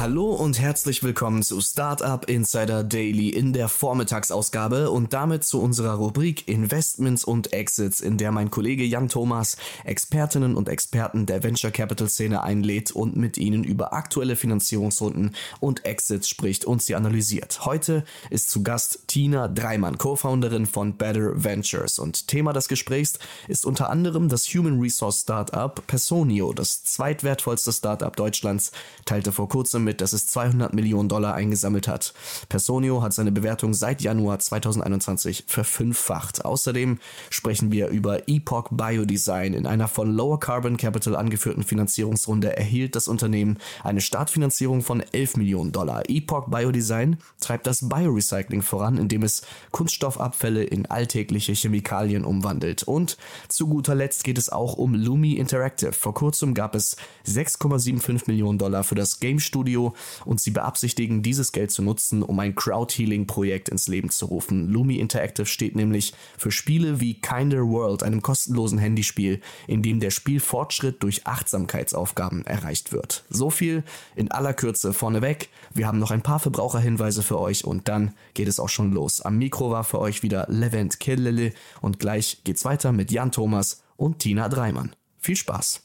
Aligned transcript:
Hallo 0.00 0.30
und 0.30 0.60
herzlich 0.60 1.02
willkommen 1.02 1.42
zu 1.42 1.60
Startup 1.60 2.24
Insider 2.30 2.84
Daily 2.84 3.30
in 3.30 3.52
der 3.52 3.68
Vormittagsausgabe 3.68 4.92
und 4.92 5.12
damit 5.12 5.42
zu 5.42 5.60
unserer 5.60 5.94
Rubrik 5.94 6.46
Investments 6.46 7.24
und 7.24 7.52
Exits, 7.52 8.00
in 8.00 8.16
der 8.16 8.30
mein 8.30 8.48
Kollege 8.48 8.84
Jan 8.84 9.08
Thomas 9.08 9.56
Expertinnen 9.82 10.54
und 10.54 10.68
Experten 10.68 11.26
der 11.26 11.42
Venture 11.42 11.72
Capital 11.72 12.08
Szene 12.08 12.44
einlädt 12.44 12.92
und 12.92 13.16
mit 13.16 13.38
ihnen 13.38 13.64
über 13.64 13.92
aktuelle 13.92 14.36
Finanzierungsrunden 14.36 15.34
und 15.58 15.84
Exits 15.84 16.28
spricht 16.28 16.64
und 16.64 16.80
sie 16.80 16.94
analysiert. 16.94 17.64
Heute 17.64 18.04
ist 18.30 18.50
zu 18.50 18.62
Gast 18.62 19.00
Tina 19.08 19.48
Dreimann, 19.48 19.98
Co-Founderin 19.98 20.66
von 20.66 20.96
Better 20.96 21.42
Ventures 21.42 21.98
und 21.98 22.28
Thema 22.28 22.52
des 22.52 22.68
Gesprächs 22.68 23.18
ist 23.48 23.66
unter 23.66 23.90
anderem 23.90 24.28
das 24.28 24.46
Human 24.46 24.78
Resource 24.78 25.22
Startup 25.22 25.84
Personio, 25.88 26.52
das 26.52 26.84
zweitwertvollste 26.84 27.72
Startup 27.72 28.14
Deutschlands, 28.14 28.70
teilte 29.04 29.32
vor 29.32 29.48
kurzem 29.48 29.87
mit, 29.88 30.02
dass 30.02 30.12
es 30.12 30.26
200 30.26 30.74
Millionen 30.74 31.08
Dollar 31.08 31.34
eingesammelt 31.34 31.88
hat. 31.88 32.12
Personio 32.50 33.02
hat 33.02 33.14
seine 33.14 33.32
Bewertung 33.32 33.72
seit 33.72 34.02
Januar 34.02 34.38
2021 34.38 35.44
verfünffacht. 35.46 36.44
Außerdem 36.44 36.98
sprechen 37.30 37.72
wir 37.72 37.88
über 37.88 38.28
Epoch 38.28 38.68
Biodesign. 38.70 39.54
In 39.54 39.66
einer 39.66 39.88
von 39.88 40.14
Lower 40.14 40.38
Carbon 40.38 40.76
Capital 40.76 41.16
angeführten 41.16 41.62
Finanzierungsrunde 41.62 42.54
erhielt 42.54 42.96
das 42.96 43.08
Unternehmen 43.08 43.56
eine 43.82 44.02
Startfinanzierung 44.02 44.82
von 44.82 45.02
11 45.12 45.38
Millionen 45.38 45.72
Dollar. 45.72 46.02
Epoch 46.08 46.48
Biodesign 46.48 47.16
treibt 47.40 47.66
das 47.66 47.88
Biorecycling 47.88 48.60
voran, 48.60 48.98
indem 48.98 49.22
es 49.22 49.40
Kunststoffabfälle 49.70 50.64
in 50.64 50.84
alltägliche 50.84 51.54
Chemikalien 51.54 52.26
umwandelt. 52.26 52.82
Und 52.82 53.16
zu 53.48 53.68
guter 53.68 53.94
Letzt 53.94 54.24
geht 54.24 54.36
es 54.36 54.50
auch 54.50 54.74
um 54.74 54.94
Lumi 54.94 55.32
Interactive. 55.32 55.94
Vor 55.94 56.12
kurzem 56.12 56.52
gab 56.52 56.74
es 56.74 56.98
6,75 57.26 58.24
Millionen 58.26 58.58
Dollar 58.58 58.84
für 58.84 58.94
das 58.94 59.18
Game 59.20 59.40
Studio 59.40 59.77
Studio 59.78 59.94
und 60.24 60.40
sie 60.40 60.50
beabsichtigen, 60.50 61.22
dieses 61.22 61.52
Geld 61.52 61.70
zu 61.70 61.82
nutzen, 61.82 62.22
um 62.22 62.38
ein 62.38 62.54
Crowd-Healing-Projekt 62.54 63.68
ins 63.68 63.88
Leben 63.88 64.10
zu 64.10 64.26
rufen. 64.26 64.68
Lumi 64.68 64.96
Interactive 64.96 65.46
steht 65.46 65.76
nämlich 65.76 66.12
für 66.36 66.50
Spiele 66.50 67.00
wie 67.00 67.20
Kinder 67.20 67.68
World, 67.68 68.02
einem 68.02 68.22
kostenlosen 68.22 68.78
Handyspiel, 68.78 69.40
in 69.66 69.82
dem 69.82 70.00
der 70.00 70.10
Spielfortschritt 70.10 71.02
durch 71.02 71.26
Achtsamkeitsaufgaben 71.26 72.44
erreicht 72.46 72.92
wird. 72.92 73.24
So 73.30 73.50
viel 73.50 73.84
in 74.16 74.30
aller 74.30 74.54
Kürze 74.54 74.92
vorneweg. 74.92 75.48
Wir 75.72 75.86
haben 75.86 75.98
noch 75.98 76.10
ein 76.10 76.22
paar 76.22 76.40
Verbraucherhinweise 76.40 77.22
für 77.22 77.38
euch 77.38 77.64
und 77.64 77.88
dann 77.88 78.14
geht 78.34 78.48
es 78.48 78.60
auch 78.60 78.68
schon 78.68 78.92
los. 78.92 79.20
Am 79.20 79.38
Mikro 79.38 79.70
war 79.70 79.84
für 79.84 80.00
euch 80.00 80.22
wieder 80.22 80.46
Levent 80.48 81.00
Kellele 81.00 81.52
und 81.80 81.98
gleich 81.98 82.42
geht's 82.44 82.64
weiter 82.64 82.92
mit 82.92 83.10
Jan 83.10 83.32
Thomas 83.32 83.82
und 83.96 84.18
Tina 84.18 84.48
Dreimann. 84.48 84.94
Viel 85.18 85.36
Spaß! 85.36 85.82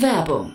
Werbung. 0.00 0.54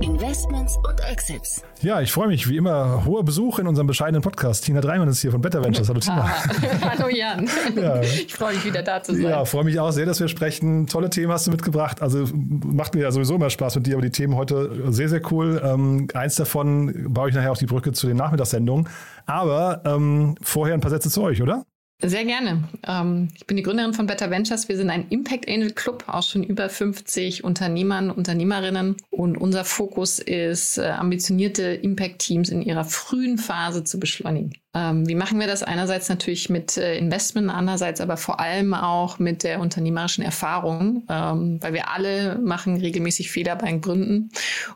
Investments 0.00 0.76
und 0.76 1.00
Exits. 1.00 1.62
Ja, 1.82 2.00
ich 2.00 2.12
freue 2.12 2.28
mich 2.28 2.48
wie 2.48 2.56
immer. 2.56 3.04
Hoher 3.04 3.24
Besuch 3.24 3.58
in 3.58 3.66
unserem 3.66 3.88
bescheidenen 3.88 4.22
Podcast. 4.22 4.64
Tina 4.64 4.80
Dreimann 4.80 5.08
ist 5.08 5.20
hier 5.20 5.32
von 5.32 5.40
Better 5.40 5.62
Ventures. 5.64 5.88
Hallo 5.88 5.98
Tina. 5.98 6.28
Hallo 6.82 7.08
Jan. 7.08 7.48
Ja. 7.76 8.00
Ich 8.00 8.34
freue 8.34 8.54
mich 8.54 8.64
wieder 8.64 8.82
da 8.82 9.02
zu 9.02 9.12
sein. 9.12 9.22
Ja, 9.22 9.44
freue 9.44 9.64
mich 9.64 9.78
auch 9.78 9.90
sehr, 9.90 10.06
dass 10.06 10.20
wir 10.20 10.28
sprechen. 10.28 10.86
Tolle 10.86 11.10
Themen 11.10 11.32
hast 11.32 11.46
du 11.46 11.50
mitgebracht. 11.50 12.00
Also 12.02 12.26
macht 12.32 12.94
mir 12.94 13.02
ja 13.02 13.10
sowieso 13.10 13.34
immer 13.34 13.50
Spaß 13.50 13.76
mit 13.76 13.86
dir, 13.86 13.94
aber 13.94 14.02
die 14.02 14.10
Themen 14.10 14.36
heute 14.36 14.92
sehr, 14.92 15.08
sehr 15.08 15.20
cool. 15.32 15.60
Ähm, 15.64 16.08
eins 16.14 16.36
davon 16.36 17.12
baue 17.12 17.28
ich 17.28 17.34
nachher 17.34 17.52
auf 17.52 17.58
die 17.58 17.66
Brücke 17.66 17.92
zu 17.92 18.06
den 18.06 18.16
Nachmittagssendungen. 18.16 18.88
Aber 19.26 19.82
ähm, 19.84 20.36
vorher 20.42 20.74
ein 20.74 20.80
paar 20.80 20.90
Sätze 20.90 21.10
zu 21.10 21.22
euch, 21.22 21.42
oder? 21.42 21.64
Sehr 22.00 22.24
gerne. 22.24 22.62
Ähm, 22.86 23.28
ich 23.34 23.44
bin 23.44 23.56
die 23.56 23.64
Gründerin 23.64 23.92
von 23.92 24.06
Better 24.06 24.30
Ventures. 24.30 24.68
Wir 24.68 24.76
sind 24.76 24.88
ein 24.88 25.08
Impact 25.08 25.48
Angel 25.48 25.72
Club 25.72 26.04
aus 26.06 26.28
schon 26.28 26.44
über 26.44 26.68
50 26.68 27.42
Unternehmern, 27.42 28.12
Unternehmerinnen. 28.12 28.94
Und 29.10 29.36
unser 29.36 29.64
Fokus 29.64 30.20
ist, 30.20 30.78
äh, 30.78 30.90
ambitionierte 30.90 31.62
Impact-Teams 31.64 32.50
in 32.50 32.62
ihrer 32.62 32.84
frühen 32.84 33.36
Phase 33.36 33.82
zu 33.82 33.98
beschleunigen. 33.98 34.52
Ähm, 34.74 35.08
wie 35.08 35.16
machen 35.16 35.40
wir 35.40 35.48
das? 35.48 35.64
Einerseits 35.64 36.08
natürlich 36.08 36.48
mit 36.48 36.76
äh, 36.76 36.96
Investment, 36.96 37.50
andererseits 37.50 38.00
aber 38.00 38.16
vor 38.16 38.38
allem 38.38 38.74
auch 38.74 39.18
mit 39.18 39.42
der 39.42 39.58
unternehmerischen 39.58 40.22
Erfahrung, 40.22 41.02
ähm, 41.08 41.58
weil 41.60 41.72
wir 41.72 41.90
alle 41.90 42.38
machen 42.38 42.76
regelmäßig 42.76 43.32
Fehler 43.32 43.56
beim 43.56 43.80
Gründen. 43.80 44.30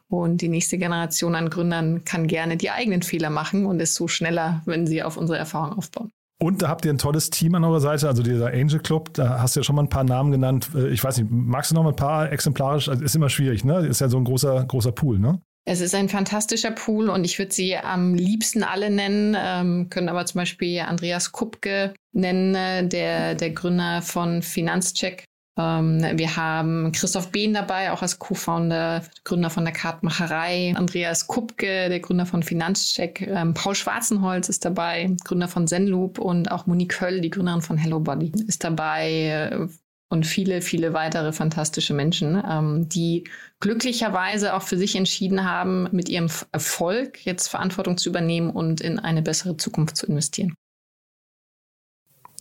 Und 0.08 0.40
die 0.40 0.48
nächste 0.48 0.76
Generation 0.76 1.36
an 1.36 1.50
Gründern 1.50 2.04
kann 2.04 2.26
gerne 2.26 2.56
die 2.56 2.70
eigenen 2.70 3.02
Fehler 3.02 3.30
machen 3.30 3.64
und 3.64 3.78
ist 3.78 3.94
so 3.94 4.08
schneller, 4.08 4.62
wenn 4.66 4.88
sie 4.88 5.04
auf 5.04 5.16
unsere 5.16 5.38
Erfahrung 5.38 5.78
aufbauen. 5.78 6.10
Und 6.42 6.60
da 6.60 6.68
habt 6.68 6.84
ihr 6.84 6.92
ein 6.92 6.98
tolles 6.98 7.30
Team 7.30 7.54
an 7.54 7.62
eurer 7.62 7.80
Seite, 7.80 8.08
also 8.08 8.20
dieser 8.24 8.48
Angel 8.48 8.80
Club, 8.80 9.14
da 9.14 9.40
hast 9.40 9.54
du 9.54 9.60
ja 9.60 9.64
schon 9.64 9.76
mal 9.76 9.82
ein 9.82 9.88
paar 9.88 10.02
Namen 10.02 10.32
genannt. 10.32 10.70
Äh, 10.74 10.88
ich 10.88 11.04
weiß 11.04 11.18
nicht, 11.18 11.30
magst 11.30 11.70
du 11.70 11.76
noch 11.76 11.84
mal 11.84 11.90
ein 11.90 11.96
paar 11.96 12.32
exemplarisch? 12.32 12.88
Also 12.88 13.04
ist 13.04 13.14
immer 13.14 13.28
schwierig, 13.28 13.64
ne? 13.64 13.86
Ist 13.86 14.00
ja 14.00 14.08
so 14.08 14.16
ein 14.16 14.24
großer, 14.24 14.64
großer 14.64 14.90
Pool, 14.90 15.20
ne? 15.20 15.40
Es 15.64 15.80
ist 15.80 15.94
ein 15.94 16.08
fantastischer 16.08 16.72
Pool 16.72 17.10
und 17.10 17.24
ich 17.24 17.38
würde 17.38 17.52
sie 17.52 17.76
am 17.76 18.14
liebsten 18.14 18.64
alle 18.64 18.90
nennen, 18.90 19.36
ähm, 19.38 19.88
können 19.88 20.08
aber 20.08 20.26
zum 20.26 20.40
Beispiel 20.40 20.80
Andreas 20.80 21.30
Kupke 21.30 21.94
nennen, 22.10 22.56
äh, 22.56 22.88
der, 22.88 23.36
der 23.36 23.50
Gründer 23.50 24.02
von 24.02 24.42
Finanzcheck, 24.42 25.22
wir 25.54 26.36
haben 26.36 26.92
Christoph 26.92 27.30
Behn 27.30 27.52
dabei, 27.52 27.92
auch 27.92 28.00
als 28.00 28.18
Co-Founder, 28.18 29.02
Gründer 29.24 29.50
von 29.50 29.64
der 29.64 29.74
Kartmacherei. 29.74 30.72
Andreas 30.74 31.26
Kupke, 31.26 31.90
der 31.90 32.00
Gründer 32.00 32.24
von 32.24 32.42
Finanzcheck. 32.42 33.20
Ähm, 33.20 33.52
Paul 33.52 33.74
Schwarzenholz 33.74 34.48
ist 34.48 34.64
dabei, 34.64 35.14
Gründer 35.24 35.48
von 35.48 35.66
Zenloop. 35.66 36.18
Und 36.18 36.50
auch 36.50 36.66
Monique 36.66 36.96
Köll, 36.96 37.20
die 37.20 37.28
Gründerin 37.28 37.60
von 37.60 37.76
HelloBody, 37.76 38.32
ist 38.46 38.64
dabei. 38.64 39.50
Äh, 39.52 39.68
und 40.12 40.26
viele, 40.26 40.60
viele 40.60 40.92
weitere 40.92 41.32
fantastische 41.32 41.94
Menschen, 41.94 42.40
ähm, 42.46 42.86
die 42.90 43.24
glücklicherweise 43.60 44.52
auch 44.52 44.60
für 44.60 44.76
sich 44.76 44.94
entschieden 44.94 45.44
haben, 45.44 45.88
mit 45.90 46.10
ihrem 46.10 46.28
Erfolg 46.52 47.24
jetzt 47.24 47.48
Verantwortung 47.48 47.96
zu 47.96 48.10
übernehmen 48.10 48.50
und 48.50 48.82
in 48.82 48.98
eine 48.98 49.22
bessere 49.22 49.56
Zukunft 49.56 49.96
zu 49.96 50.06
investieren. 50.06 50.54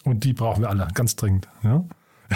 Und 0.04 0.25
die 0.25 0.34
brauchen 0.34 0.64
wir 0.64 0.69
alle, 0.69 0.88
ganz 0.94 1.16
dringend. 1.16 1.48
Ja? 1.64 1.86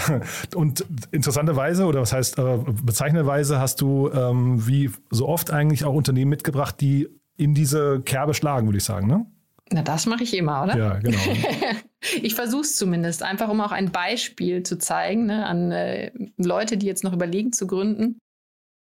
Und 0.55 0.85
interessanterweise, 1.11 1.85
oder 1.85 2.01
was 2.01 2.13
heißt 2.13 2.37
äh, 2.37 2.57
bezeichnenderweise, 2.83 3.59
hast 3.59 3.81
du 3.81 4.09
ähm, 4.11 4.67
wie 4.67 4.91
so 5.09 5.27
oft 5.27 5.51
eigentlich 5.51 5.85
auch 5.85 5.93
Unternehmen 5.93 6.29
mitgebracht, 6.29 6.79
die 6.81 7.07
in 7.37 7.53
diese 7.53 8.01
Kerbe 8.01 8.33
schlagen, 8.33 8.67
würde 8.67 8.77
ich 8.77 8.83
sagen, 8.83 9.07
ne? 9.07 9.25
Na, 9.71 9.81
das 9.81 10.05
mache 10.05 10.23
ich 10.23 10.35
immer, 10.37 10.63
oder? 10.63 10.77
Ja, 10.77 10.93
genau. 10.99 11.17
ich 12.21 12.35
versuche 12.35 12.61
es 12.61 12.75
zumindest, 12.75 13.23
einfach 13.23 13.49
um 13.49 13.61
auch 13.61 13.71
ein 13.71 13.91
Beispiel 13.91 14.63
zu 14.63 14.77
zeigen 14.77 15.25
ne, 15.25 15.45
an 15.45 15.71
äh, 15.71 16.11
Leute, 16.37 16.77
die 16.77 16.85
jetzt 16.85 17.03
noch 17.03 17.13
überlegen 17.13 17.51
zu 17.51 17.65
gründen 17.65 18.19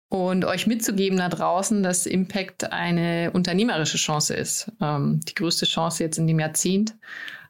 und 0.08 0.44
euch 0.44 0.66
mitzugeben 0.66 1.18
da 1.18 1.28
draußen, 1.28 1.82
dass 1.82 2.06
Impact 2.06 2.72
eine 2.72 3.30
unternehmerische 3.32 3.98
Chance 3.98 4.34
ist. 4.34 4.72
Ähm, 4.80 5.20
die 5.20 5.34
größte 5.34 5.66
Chance 5.66 6.02
jetzt 6.02 6.18
in 6.18 6.26
dem 6.26 6.40
Jahrzehnt 6.40 6.96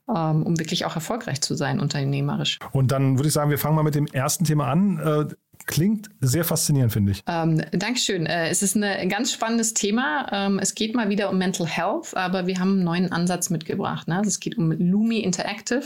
um 0.07 0.59
wirklich 0.59 0.85
auch 0.85 0.95
erfolgreich 0.95 1.41
zu 1.41 1.55
sein 1.55 1.81
unternehmerisch. 1.81 2.59
Und 2.73 2.91
dann 2.93 3.19
würde 3.19 3.29
ich 3.29 3.35
sagen, 3.35 3.51
wir 3.51 3.59
fangen 3.59 3.77
mal 3.77 3.83
mit 3.83 3.95
dem 3.95 4.07
ersten 4.07 4.45
Thema 4.45 4.69
an. 4.69 4.99
Äh, 4.99 5.35
klingt 5.67 6.11
sehr 6.21 6.45
faszinierend, 6.45 6.93
finde 6.93 7.13
ich. 7.13 7.23
Ähm, 7.27 7.63
Dankeschön. 7.73 8.27
Äh, 8.27 8.49
es 8.49 8.63
ist 8.63 8.77
ein 8.77 9.09
ganz 9.09 9.33
spannendes 9.33 9.75
Thema. 9.75 10.27
Ähm, 10.33 10.59
es 10.59 10.75
geht 10.75 10.95
mal 10.95 11.09
wieder 11.09 11.31
um 11.31 11.39
Mental 11.39 11.67
Health, 11.67 12.17
aber 12.17 12.47
wir 12.47 12.59
haben 12.59 12.73
einen 12.73 12.85
neuen 12.85 13.13
Ansatz 13.13 13.51
mitgebracht. 13.51 14.09
Ne? 14.09 14.17
Also 14.17 14.29
es 14.29 14.41
geht 14.41 14.59
um 14.59 14.73
Lumi 14.73 15.19
Interactive. 15.19 15.85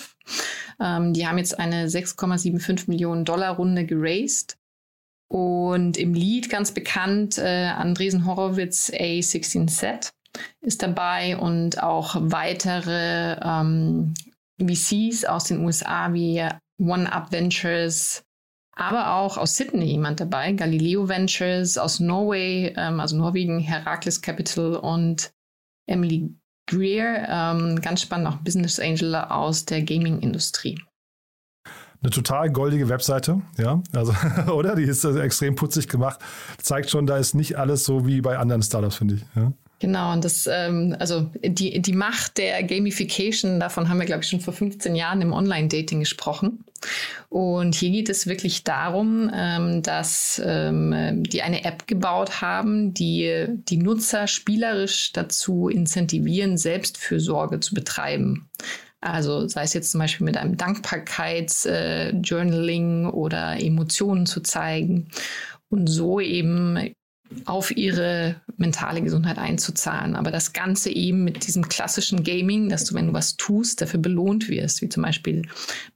Ähm, 0.81 1.13
die 1.13 1.27
haben 1.27 1.39
jetzt 1.39 1.59
eine 1.59 1.87
6,75 1.87 2.89
Millionen 2.89 3.25
Dollar 3.25 3.57
Runde 3.57 3.85
geraced. 3.85 4.57
Und 5.29 5.97
im 5.97 6.15
Lead 6.15 6.49
ganz 6.51 6.73
bekannt 6.73 7.39
äh, 7.39 7.67
Andresen 7.67 8.27
Horowitz 8.27 8.91
A16Z 8.91 10.13
ist 10.61 10.83
dabei 10.83 11.37
und 11.37 11.83
auch 11.83 12.17
weitere 12.19 13.37
ähm, 13.43 14.15
VCs 14.61 15.25
aus 15.25 15.45
den 15.45 15.65
USA 15.65 16.13
wie 16.13 16.47
One-Up 16.79 17.33
Ventures, 17.33 18.25
aber 18.77 19.15
auch 19.15 19.37
aus 19.37 19.57
Sydney 19.57 19.87
jemand 19.87 20.21
dabei, 20.21 20.53
Galileo 20.53 21.09
Ventures, 21.09 21.79
aus 21.79 22.01
Norway, 22.01 22.73
ähm, 22.77 23.01
also 23.01 23.17
Norwegen, 23.17 23.61
Herakles 23.61 24.21
Capital 24.21 24.77
und 24.77 25.33
Emily 25.87 26.35
Greer, 26.67 27.29
ähm, 27.29 27.81
ganz 27.81 28.03
spannend, 28.03 28.27
auch 28.29 28.37
Business 28.39 28.81
Angel 28.81 29.15
aus 29.15 29.65
der 29.67 29.83
Gaming-Industrie. 29.83 30.81
Eine 32.03 32.11
total 32.11 32.51
goldige 32.51 32.89
Webseite, 32.89 33.41
ja, 33.59 33.83
also, 33.93 34.15
oder? 34.53 34.75
Die 34.75 34.83
ist 34.83 35.05
also 35.05 35.21
extrem 35.21 35.55
putzig 35.55 35.89
gemacht. 35.89 36.21
Zeigt 36.59 36.91
schon, 36.91 37.07
da 37.07 37.17
ist 37.17 37.35
nicht 37.35 37.57
alles 37.57 37.85
so 37.85 38.07
wie 38.07 38.21
bei 38.21 38.39
anderen 38.39 38.63
Startups, 38.63 38.97
finde 38.97 39.15
ich. 39.15 39.25
Ja? 39.35 39.53
Genau, 39.85 40.15
und 40.15 40.25
das, 40.25 40.49
ähm, 40.51 40.97
also 40.99 41.31
die, 41.43 41.83
die 41.83 41.93
Macht 41.93 42.39
der 42.39 42.63
Gamification, 42.63 43.61
davon 43.61 43.91
haben 43.91 43.99
wir, 43.99 44.07
glaube 44.07 44.23
ich, 44.23 44.31
schon 44.31 44.41
vor 44.41 44.55
15 44.55 44.97
Jahren 44.97 45.21
im 45.21 45.35
Online-Dating 45.35 46.01
gesprochen. 46.01 46.65
Und 47.29 47.75
hier 47.75 47.91
geht 47.91 48.09
es 48.09 48.27
wirklich 48.27 48.65
darum, 48.65 49.31
ähm, 49.35 49.83
dass 49.83 50.41
ähm, 50.43 51.23
die 51.25 51.43
eine 51.43 51.67
App 51.67 51.87
gebaut 51.87 52.41
haben, 52.41 52.95
die 52.95 53.45
die 53.49 53.77
Nutzer 53.77 54.27
spielerisch 54.27 55.13
dazu 55.13 55.69
incentivieren, 55.69 56.57
Selbstfürsorge 56.57 57.61
zu 57.61 57.75
betreiben. 57.75 58.49
Also 59.03 59.47
sei 59.49 59.65
es 59.65 59.75
jetzt 59.75 59.91
zum 59.91 60.01
Beispiel 60.01 60.25
mit 60.25 60.39
einem 60.39 60.57
Dankbarkeitsjournaling 60.57 63.05
äh, 63.05 63.09
oder 63.09 63.63
Emotionen 63.63 64.25
zu 64.25 64.41
zeigen 64.41 65.11
und 65.69 65.89
so 65.89 66.21
eben 66.21 66.95
auf 67.45 67.77
ihre 67.77 68.37
mentale 68.57 69.03
Gesundheit 69.03 69.39
einzuzahlen. 69.39 70.17
Aber 70.17 70.31
das 70.31 70.53
Ganze 70.53 70.91
eben 70.91 71.25
mit 71.25 71.47
diesem 71.47 71.69
klassischen 71.69 72.23
Gaming, 72.23 72.69
dass 72.69 72.85
du, 72.85 72.95
wenn 72.95 73.09
du 73.09 73.13
was 73.13 73.37
tust, 73.37 73.81
dafür 73.81 74.01
belohnt 74.01 74.49
wirst, 74.49 74.83
wie 74.83 74.89
zum 74.89 75.03
Beispiel 75.03 75.43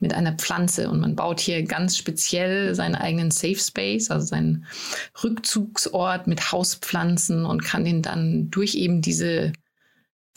mit 0.01 0.15
einer 0.15 0.33
Pflanze. 0.33 0.91
Und 0.91 1.01
man 1.01 1.17
baut 1.17 1.41
hier 1.41 1.63
ganz 1.63 1.97
speziell 1.97 2.75
seinen 2.75 2.95
eigenen 2.95 3.31
Safe 3.31 3.59
Space, 3.59 4.11
also 4.11 4.27
seinen 4.27 4.67
Rückzugsort 5.23 6.27
mit 6.27 6.53
Hauspflanzen 6.53 7.45
und 7.45 7.65
kann 7.65 7.85
den 7.85 8.03
dann 8.03 8.51
durch 8.51 8.75
eben 8.75 9.01
diese 9.01 9.53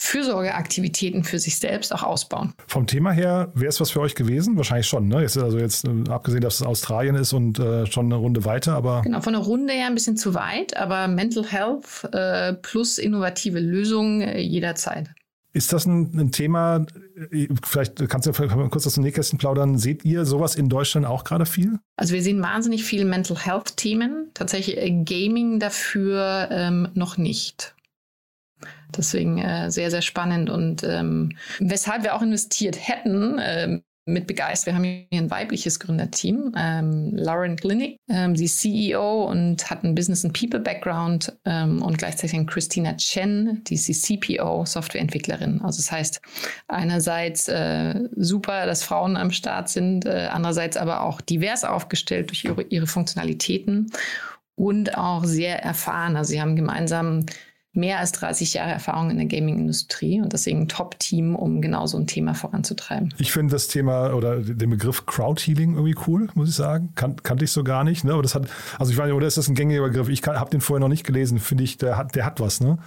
Fürsorgeaktivitäten 0.03 1.24
für 1.24 1.38
sich 1.38 1.59
selbst 1.59 1.94
auch 1.94 2.01
ausbauen. 2.01 2.53
Vom 2.65 2.88
Thema 2.88 3.12
her 3.12 3.51
wäre 3.53 3.69
es 3.69 3.80
was 3.80 3.92
für 3.92 4.01
euch 4.01 4.15
gewesen? 4.15 4.57
Wahrscheinlich 4.57 4.88
schon. 4.88 5.07
Ne? 5.07 5.21
Jetzt 5.21 5.38
also 5.38 5.59
jetzt 5.59 5.86
äh, 5.86 6.09
abgesehen, 6.09 6.42
dass 6.42 6.56
es 6.56 6.63
Australien 6.63 7.13
ist 7.13 7.33
und 7.33 7.59
äh, 7.59 7.86
schon 7.86 8.07
eine 8.07 8.15
Runde 8.15 8.44
weiter, 8.44 8.74
aber 8.74 9.03
genau 9.03 9.21
von 9.21 9.33
der 9.33 9.44
Runde 9.44 9.74
her 9.74 9.86
ein 9.86 9.94
bisschen 9.94 10.18
zu 10.18 10.33
weit, 10.33 10.75
aber 10.75 11.07
Mental 11.07 11.45
Health 11.45 12.09
äh, 12.13 12.53
plus 12.53 12.98
innovative 12.98 13.59
Lösungen 13.59 14.21
äh, 14.21 14.39
jederzeit. 14.39 15.12
Ist 15.53 15.71
das 15.71 15.86
ein, 15.86 16.18
ein, 16.18 16.31
Thema? 16.31 16.88
Äh, 17.31 17.48
vielleicht 17.63 18.09
kannst 18.09 18.25
du 18.25 18.31
kurz 18.69 18.88
aus 18.88 18.95
dem 18.95 19.03
Nähkästchen 19.03 19.38
plaudern. 19.38 19.77
Seht 19.77 20.03
ihr 20.03 20.25
sowas 20.25 20.56
in 20.56 20.68
Deutschland 20.68 21.06
auch 21.06 21.24
gerade 21.24 21.45
viel? 21.45 21.77
Also 21.95 22.15
wir 22.15 22.24
sehen 22.24 22.42
wahnsinnig 22.42 22.83
viele 22.86 23.06
Mental 23.06 23.38
Health 23.38 23.77
Themen. 23.77 24.31
Tatsächlich 24.33 24.77
äh, 24.77 24.89
Gaming 25.03 25.59
dafür 25.59 26.48
ähm, 26.50 26.88
noch 26.95 27.18
nicht. 27.18 27.75
Deswegen 28.97 29.38
äh, 29.38 29.71
sehr, 29.71 29.91
sehr 29.91 30.01
spannend. 30.01 30.49
Und 30.49 30.83
ähm, 30.83 31.38
weshalb 31.59 32.03
wir 32.03 32.15
auch 32.15 32.21
investiert 32.21 32.77
hätten, 32.88 33.39
ähm, 33.41 33.83
mit 34.05 34.27
begeistert. 34.27 34.73
Wir 34.73 34.75
haben 34.75 34.83
hier 34.83 35.21
ein 35.21 35.29
weibliches 35.29 35.79
Gründerteam, 35.79 36.53
ähm, 36.57 37.15
Lauren 37.15 37.55
Clinic. 37.55 37.97
Ähm, 38.09 38.35
sie 38.35 38.45
ist 38.45 38.59
CEO 38.59 39.25
und 39.25 39.69
hat 39.69 39.83
einen 39.83 39.93
Business- 39.93 40.25
and 40.25 40.38
People-Background 40.38 41.38
ähm, 41.45 41.81
und 41.81 41.97
gleichzeitig 41.97 42.47
Christina 42.47 42.95
Chen, 42.97 43.63
die 43.65 43.75
ist 43.75 43.88
die 43.88 43.93
CPO, 43.93 44.65
Softwareentwicklerin. 44.65 45.61
Also 45.61 45.77
das 45.77 45.91
heißt, 45.91 46.21
einerseits 46.67 47.47
äh, 47.47 48.09
super, 48.15 48.65
dass 48.65 48.83
Frauen 48.83 49.17
am 49.17 49.31
Start 49.31 49.69
sind, 49.69 50.05
äh, 50.05 50.29
andererseits 50.31 50.77
aber 50.77 51.01
auch 51.01 51.21
divers 51.21 51.63
aufgestellt 51.63 52.29
durch 52.29 52.43
ihre, 52.43 52.63
ihre 52.63 52.88
Funktionalitäten 52.88 53.91
und 54.55 54.97
auch 54.97 55.25
sehr 55.25 55.63
erfahren. 55.63 56.15
Also 56.15 56.31
sie 56.31 56.41
haben 56.41 56.55
gemeinsam 56.55 57.25
mehr 57.73 58.00
als 58.00 58.12
30 58.12 58.53
Jahre 58.53 58.71
Erfahrung 58.71 59.09
in 59.09 59.18
der 59.18 59.27
Gaming-Industrie 59.27 60.21
und 60.21 60.33
deswegen 60.33 60.62
ein 60.62 60.68
Top-Team, 60.68 61.35
um 61.35 61.62
genau 61.62 61.88
so 61.88 61.97
ein 61.97 62.06
Thema 62.06 62.33
voranzutreiben. 62.33 63.13
Ich 63.18 63.31
finde 63.31 63.53
das 63.53 63.68
Thema 63.68 64.13
oder 64.13 64.39
den 64.39 64.69
Begriff 64.69 65.06
Crowd-Healing 65.06 65.75
irgendwie 65.75 65.95
cool, 66.07 66.27
muss 66.33 66.50
ich 66.50 66.56
sagen. 66.56 66.91
Kan 66.95 67.15
kannte 67.23 67.45
ich 67.45 67.51
so 67.51 67.63
gar 67.63 67.83
nicht. 67.83 68.03
Ne? 68.03 68.12
Aber 68.12 68.23
das 68.23 68.35
hat, 68.35 68.47
also 68.77 68.91
ich 68.91 68.97
weiß 68.97 69.06
nicht, 69.06 69.15
oder 69.15 69.27
ist 69.27 69.38
das 69.38 69.47
ein 69.47 69.56
gängiger 69.56 69.83
Begriff? 69.83 70.09
Ich 70.09 70.21
habe 70.23 70.50
den 70.50 70.59
vorher 70.59 70.81
noch 70.81 70.89
nicht 70.89 71.06
gelesen. 71.06 71.39
Finde 71.39 71.63
ich, 71.63 71.77
der 71.77 71.97
hat, 71.97 72.15
der 72.15 72.25
hat 72.25 72.41
was, 72.41 72.59
ne? 72.59 72.77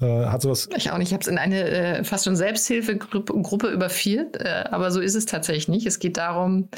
Äh, 0.00 0.26
hat 0.26 0.40
sowas. 0.40 0.70
Ich 0.74 0.90
auch 0.90 0.96
nicht. 0.96 1.08
Ich 1.08 1.12
habe 1.12 1.22
es 1.22 1.28
in 1.28 1.36
eine 1.36 1.62
äh, 1.62 2.04
fast 2.04 2.24
schon 2.24 2.36
Selbsthilfegruppe 2.36 3.68
überführt, 3.68 4.36
äh, 4.36 4.64
aber 4.70 4.90
so 4.90 5.00
ist 5.00 5.14
es 5.14 5.26
tatsächlich 5.26 5.68
nicht. 5.68 5.86
Es 5.86 5.98
geht 5.98 6.16
darum, 6.16 6.70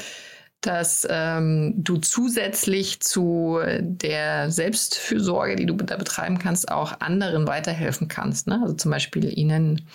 dass 0.65 1.05
ähm, 1.09 1.73
du 1.77 1.97
zusätzlich 1.97 3.01
zu 3.01 3.59
der 3.79 4.49
Selbstfürsorge, 4.49 5.55
die 5.55 5.65
du 5.65 5.75
da 5.75 5.97
betreiben 5.97 6.39
kannst, 6.39 6.71
auch 6.71 6.99
anderen 7.01 7.47
weiterhelfen 7.47 8.07
kannst. 8.07 8.47
Ne? 8.47 8.59
Also 8.61 8.73
zum 8.73 8.91
Beispiel 8.91 9.37
ihnen 9.37 9.87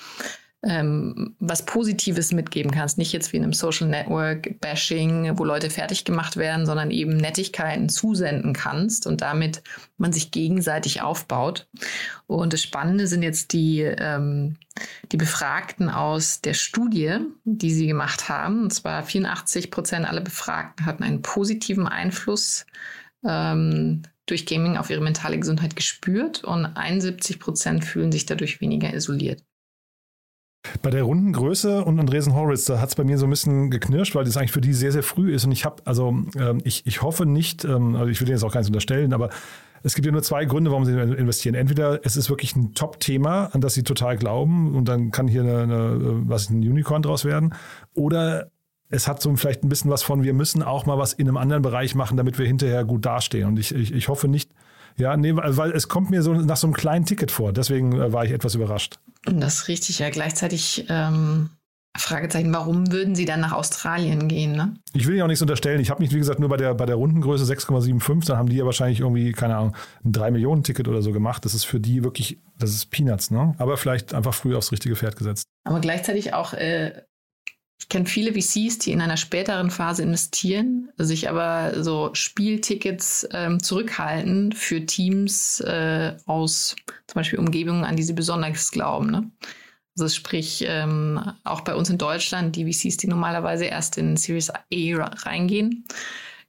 ähm, 0.64 1.36
was 1.38 1.64
Positives 1.64 2.32
mitgeben 2.32 2.72
kannst. 2.72 2.98
Nicht 2.98 3.12
jetzt 3.12 3.32
wie 3.32 3.36
in 3.36 3.44
einem 3.44 3.52
Social 3.52 3.86
Network 3.86 4.60
Bashing, 4.60 5.38
wo 5.38 5.44
Leute 5.44 5.70
fertig 5.70 6.04
gemacht 6.04 6.36
werden, 6.36 6.66
sondern 6.66 6.90
eben 6.90 7.16
Nettigkeiten 7.16 7.88
zusenden 7.88 8.54
kannst 8.54 9.06
und 9.06 9.20
damit 9.20 9.62
man 9.98 10.12
sich 10.12 10.32
gegenseitig 10.32 11.00
aufbaut. 11.00 11.68
Und 12.26 12.52
das 12.52 12.62
Spannende 12.62 13.06
sind 13.06 13.22
jetzt 13.22 13.52
die, 13.52 13.82
ähm, 13.82 14.56
die 15.12 15.16
Befragten 15.16 15.88
aus 15.90 16.40
der 16.40 16.54
Studie, 16.54 17.18
die 17.44 17.72
sie 17.72 17.86
gemacht 17.86 18.28
haben. 18.28 18.62
Und 18.62 18.72
zwar 18.72 19.04
84 19.04 19.70
Prozent 19.70 20.06
aller 20.06 20.22
Befragten 20.22 20.86
hatten 20.86 21.04
einen 21.04 21.22
positiven 21.22 21.86
Einfluss 21.86 22.66
ähm, 23.24 24.02
durch 24.26 24.44
Gaming 24.44 24.76
auf 24.76 24.90
ihre 24.90 25.00
mentale 25.00 25.38
Gesundheit 25.38 25.76
gespürt 25.76 26.44
und 26.44 26.66
71 26.66 27.38
Prozent 27.38 27.84
fühlen 27.84 28.12
sich 28.12 28.26
dadurch 28.26 28.60
weniger 28.60 28.92
isoliert. 28.92 29.42
Bei 30.82 30.90
der 30.90 31.04
Rundengröße 31.04 31.84
und 31.84 31.98
Andresen 31.98 32.34
Horwitz, 32.34 32.64
da 32.64 32.80
hat 32.80 32.88
es 32.88 32.94
bei 32.94 33.04
mir 33.04 33.16
so 33.16 33.26
ein 33.26 33.30
bisschen 33.30 33.70
geknirscht, 33.70 34.14
weil 34.14 34.24
das 34.24 34.36
eigentlich 34.36 34.52
für 34.52 34.60
die 34.60 34.72
sehr, 34.72 34.92
sehr 34.92 35.02
früh 35.02 35.32
ist. 35.32 35.44
Und 35.44 35.52
ich 35.52 35.64
habe, 35.64 35.82
also 35.84 36.08
ähm, 36.36 36.60
ich, 36.64 36.86
ich 36.86 37.00
hoffe 37.02 37.26
nicht, 37.26 37.64
ähm, 37.64 37.94
also 37.94 38.08
ich 38.08 38.20
will 38.20 38.28
jetzt 38.28 38.42
auch 38.42 38.52
gar 38.52 38.60
nichts 38.60 38.68
unterstellen, 38.68 39.12
aber 39.12 39.30
es 39.82 39.94
gibt 39.94 40.06
ja 40.06 40.12
nur 40.12 40.22
zwei 40.22 40.44
Gründe, 40.44 40.70
warum 40.70 40.84
sie 40.84 40.92
investieren. 40.92 41.54
Entweder 41.54 42.04
es 42.04 42.16
ist 42.16 42.28
wirklich 42.28 42.56
ein 42.56 42.74
Top-Thema, 42.74 43.46
an 43.52 43.60
das 43.60 43.74
sie 43.74 43.84
total 43.84 44.16
glauben 44.16 44.74
und 44.74 44.88
dann 44.88 45.10
kann 45.12 45.28
hier 45.28 45.42
eine, 45.42 45.62
eine, 45.62 46.28
was 46.28 46.50
ein 46.50 46.58
Unicorn 46.58 47.02
draus 47.02 47.24
werden. 47.24 47.54
Oder 47.94 48.50
es 48.90 49.06
hat 49.06 49.22
so 49.22 49.34
vielleicht 49.36 49.62
ein 49.62 49.68
bisschen 49.68 49.90
was 49.90 50.02
von, 50.02 50.22
wir 50.22 50.34
müssen 50.34 50.62
auch 50.62 50.86
mal 50.86 50.98
was 50.98 51.12
in 51.12 51.28
einem 51.28 51.36
anderen 51.36 51.62
Bereich 51.62 51.94
machen, 51.94 52.16
damit 52.16 52.38
wir 52.38 52.46
hinterher 52.46 52.84
gut 52.84 53.06
dastehen. 53.06 53.46
Und 53.46 53.58
ich, 53.58 53.74
ich, 53.74 53.92
ich 53.92 54.08
hoffe 54.08 54.28
nicht, 54.28 54.50
ja, 54.98 55.16
nee, 55.16 55.32
weil 55.34 55.72
es 55.72 55.88
kommt 55.88 56.10
mir 56.10 56.22
so 56.22 56.34
nach 56.34 56.56
so 56.56 56.66
einem 56.66 56.74
kleinen 56.74 57.04
Ticket 57.04 57.30
vor. 57.30 57.52
Deswegen 57.52 57.92
äh, 57.92 58.12
war 58.12 58.24
ich 58.24 58.32
etwas 58.32 58.54
überrascht. 58.54 58.98
Das 59.24 59.54
ist 59.54 59.68
richtig, 59.68 59.98
ja. 59.98 60.10
Gleichzeitig 60.10 60.86
ähm, 60.88 61.50
Fragezeichen, 61.96 62.52
warum 62.52 62.92
würden 62.92 63.14
Sie 63.14 63.24
dann 63.24 63.40
nach 63.40 63.52
Australien 63.52 64.28
gehen? 64.28 64.52
Ne? 64.52 64.74
Ich 64.94 65.06
will 65.06 65.14
Ihnen 65.14 65.22
auch 65.22 65.28
nichts 65.28 65.42
unterstellen. 65.42 65.80
Ich 65.80 65.90
habe 65.90 66.02
mich, 66.02 66.12
wie 66.12 66.18
gesagt, 66.18 66.40
nur 66.40 66.48
bei 66.48 66.56
der, 66.56 66.74
bei 66.74 66.86
der 66.86 66.96
Rundengröße 66.96 67.44
6,75, 67.52 68.26
dann 68.26 68.38
haben 68.38 68.48
die 68.48 68.56
ja 68.56 68.64
wahrscheinlich 68.64 69.00
irgendwie, 69.00 69.32
keine 69.32 69.56
Ahnung, 69.56 69.76
ein 70.04 70.12
3-Millionen-Ticket 70.12 70.88
oder 70.88 71.02
so 71.02 71.12
gemacht. 71.12 71.44
Das 71.44 71.54
ist 71.54 71.64
für 71.64 71.80
die 71.80 72.04
wirklich, 72.04 72.38
das 72.58 72.70
ist 72.70 72.86
Peanuts, 72.90 73.30
ne? 73.30 73.54
Aber 73.58 73.76
vielleicht 73.76 74.14
einfach 74.14 74.34
früh 74.34 74.54
aufs 74.56 74.72
richtige 74.72 74.96
Pferd 74.96 75.16
gesetzt. 75.16 75.44
Aber 75.64 75.80
gleichzeitig 75.80 76.34
auch 76.34 76.54
äh, 76.54 77.02
ich 77.78 77.88
kenne 77.88 78.06
viele 78.06 78.32
VCs, 78.32 78.78
die 78.78 78.92
in 78.92 79.00
einer 79.00 79.16
späteren 79.16 79.70
Phase 79.70 80.02
investieren, 80.02 80.90
sich 80.98 81.28
aber 81.28 81.82
so 81.82 82.10
Spieltickets 82.12 83.26
ähm, 83.32 83.62
zurückhalten 83.62 84.52
für 84.52 84.84
Teams 84.84 85.60
äh, 85.60 86.16
aus 86.26 86.74
zum 87.06 87.14
Beispiel 87.14 87.38
Umgebungen, 87.38 87.84
an 87.84 87.96
die 87.96 88.02
sie 88.02 88.14
besonders 88.14 88.72
glauben. 88.72 89.10
Ne? 89.10 89.30
Also 89.96 90.14
sprich, 90.14 90.64
ähm, 90.66 91.20
auch 91.44 91.62
bei 91.62 91.74
uns 91.74 91.88
in 91.88 91.98
Deutschland, 91.98 92.56
die 92.56 92.70
VCs, 92.70 92.98
die 92.98 93.08
normalerweise 93.08 93.66
erst 93.66 93.96
in 93.96 94.16
Series 94.16 94.50
A 94.50 94.60
reingehen, 94.70 95.84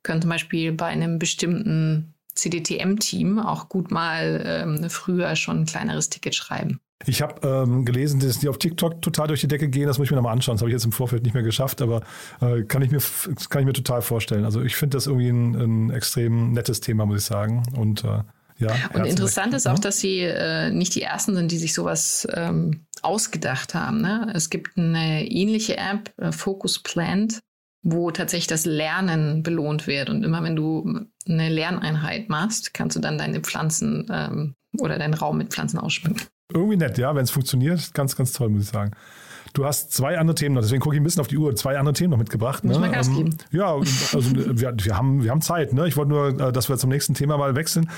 können 0.04 0.22
zum 0.22 0.30
Beispiel 0.30 0.72
bei 0.72 0.88
einem 0.88 1.20
bestimmten 1.20 2.14
CDTM-Team 2.34 3.40
auch 3.40 3.70
gut 3.70 3.92
mal 3.92 4.44
ähm, 4.46 4.90
früher 4.90 5.36
schon 5.36 5.62
ein 5.62 5.66
kleineres 5.66 6.10
Ticket 6.10 6.36
schreiben. 6.36 6.80
Ich 7.06 7.22
habe 7.22 7.48
ähm, 7.48 7.86
gelesen, 7.86 8.20
dass 8.20 8.40
die 8.40 8.50
auf 8.50 8.58
TikTok 8.58 9.02
total 9.02 9.28
durch 9.28 9.40
die 9.40 9.48
Decke 9.48 9.70
gehen. 9.70 9.88
Das 9.88 9.98
muss 9.98 10.08
ich 10.08 10.12
mir 10.12 10.18
nochmal 10.18 10.34
anschauen. 10.34 10.56
Das 10.56 10.62
habe 10.62 10.70
ich 10.70 10.74
jetzt 10.74 10.84
im 10.84 10.92
Vorfeld 10.92 11.24
nicht 11.24 11.34
mehr 11.34 11.44
geschafft, 11.44 11.82
aber 11.82 12.02
äh, 12.42 12.64
kann, 12.64 12.82
ich 12.82 12.92
mir, 12.92 13.00
kann 13.50 13.62
ich 13.62 13.66
mir 13.66 13.74
total 13.74 14.02
vorstellen. 14.02 14.44
Also 14.44 14.62
ich 14.62 14.76
finde 14.76 14.98
das 14.98 15.08
irgendwie 15.08 15.30
ein, 15.30 15.56
ein, 15.56 15.90
extrem 15.92 16.52
nettes 16.52 16.82
Thema, 16.82 17.06
muss 17.06 17.22
ich 17.22 17.26
sagen. 17.26 17.64
Und 17.74 18.04
äh, 18.04 18.24
ja, 18.58 18.76
und 18.94 19.06
interessant 19.06 19.54
ist 19.54 19.66
auch, 19.66 19.76
ne? 19.76 19.80
dass 19.80 20.00
sie 20.02 20.20
äh, 20.20 20.72
nicht 20.72 20.94
die 20.94 21.02
ersten 21.02 21.34
sind, 21.36 21.52
die 21.52 21.58
sich 21.58 21.74
sowas 21.74 22.28
ähm, 22.34 22.86
ausgedacht 23.02 23.74
haben. 23.74 24.02
Ne? 24.02 24.30
Es 24.36 24.50
gibt 24.50 24.78
eine 24.78 25.26
ähnliche 25.26 25.78
App, 25.78 26.12
äh, 26.18 26.34
Focus 26.34 26.80
Plant, 26.80 27.40
wo 27.82 28.12
tatsächlich 28.12 28.48
das 28.48 28.66
Lernen 28.66 29.42
belohnt 29.42 29.88
wird. 29.88 30.10
Und 30.10 30.26
immer 30.26 30.44
wenn 30.44 30.58
du 30.58 31.06
eine 31.26 31.48
Lerneinheit 31.48 32.28
machst, 32.28 32.74
kannst 32.74 32.98
du 32.98 33.00
dann 33.00 33.18
deine 33.18 33.40
Pflanzen 33.40 34.06
ähm, 34.12 34.56
oder 34.78 35.00
deinen 35.00 35.14
Raum 35.14 35.38
mit 35.38 35.54
Pflanzen 35.54 35.80
ausschmücken. 35.80 36.22
Irgendwie 36.52 36.78
nett, 36.78 36.98
ja, 36.98 37.14
wenn 37.16 37.24
es 37.24 37.32
funktioniert. 37.32 37.94
Ganz, 37.94 38.16
ganz 38.16 38.34
toll, 38.34 38.50
muss 38.50 38.64
ich 38.64 38.70
sagen. 38.70 38.92
Du 39.54 39.66
hast 39.66 39.92
zwei 39.92 40.18
andere 40.18 40.36
Themen 40.36 40.56
noch, 40.56 40.62
deswegen 40.62 40.82
gucke 40.82 40.96
ich 40.96 41.02
ein 41.02 41.04
bisschen 41.04 41.22
auf 41.22 41.28
die 41.28 41.38
Uhr. 41.38 41.56
Zwei 41.56 41.78
andere 41.78 41.94
Themen 41.94 42.12
noch 42.12 42.18
mitgebracht. 42.18 42.64
Muss 42.64 42.76
ne? 42.76 42.82
man 42.82 42.92
Gas 42.92 43.08
ähm, 43.08 43.16
geben. 43.16 43.38
Ja, 43.52 43.74
also 43.74 44.22
wir, 44.36 44.74
wir, 44.78 44.98
haben, 44.98 45.24
wir 45.24 45.32
haben 45.32 45.42
Zeit. 45.42 45.74
Ne? 45.74 45.88
Ich 45.88 45.98
wollte 45.98 46.10
nur, 46.10 46.40
äh, 46.40 46.52
dass 46.52 46.70
wir 46.70 46.78
zum 46.78 46.90
nächsten 46.90 47.14
Thema 47.14 47.38
mal 47.38 47.56
wechseln. 47.56 47.90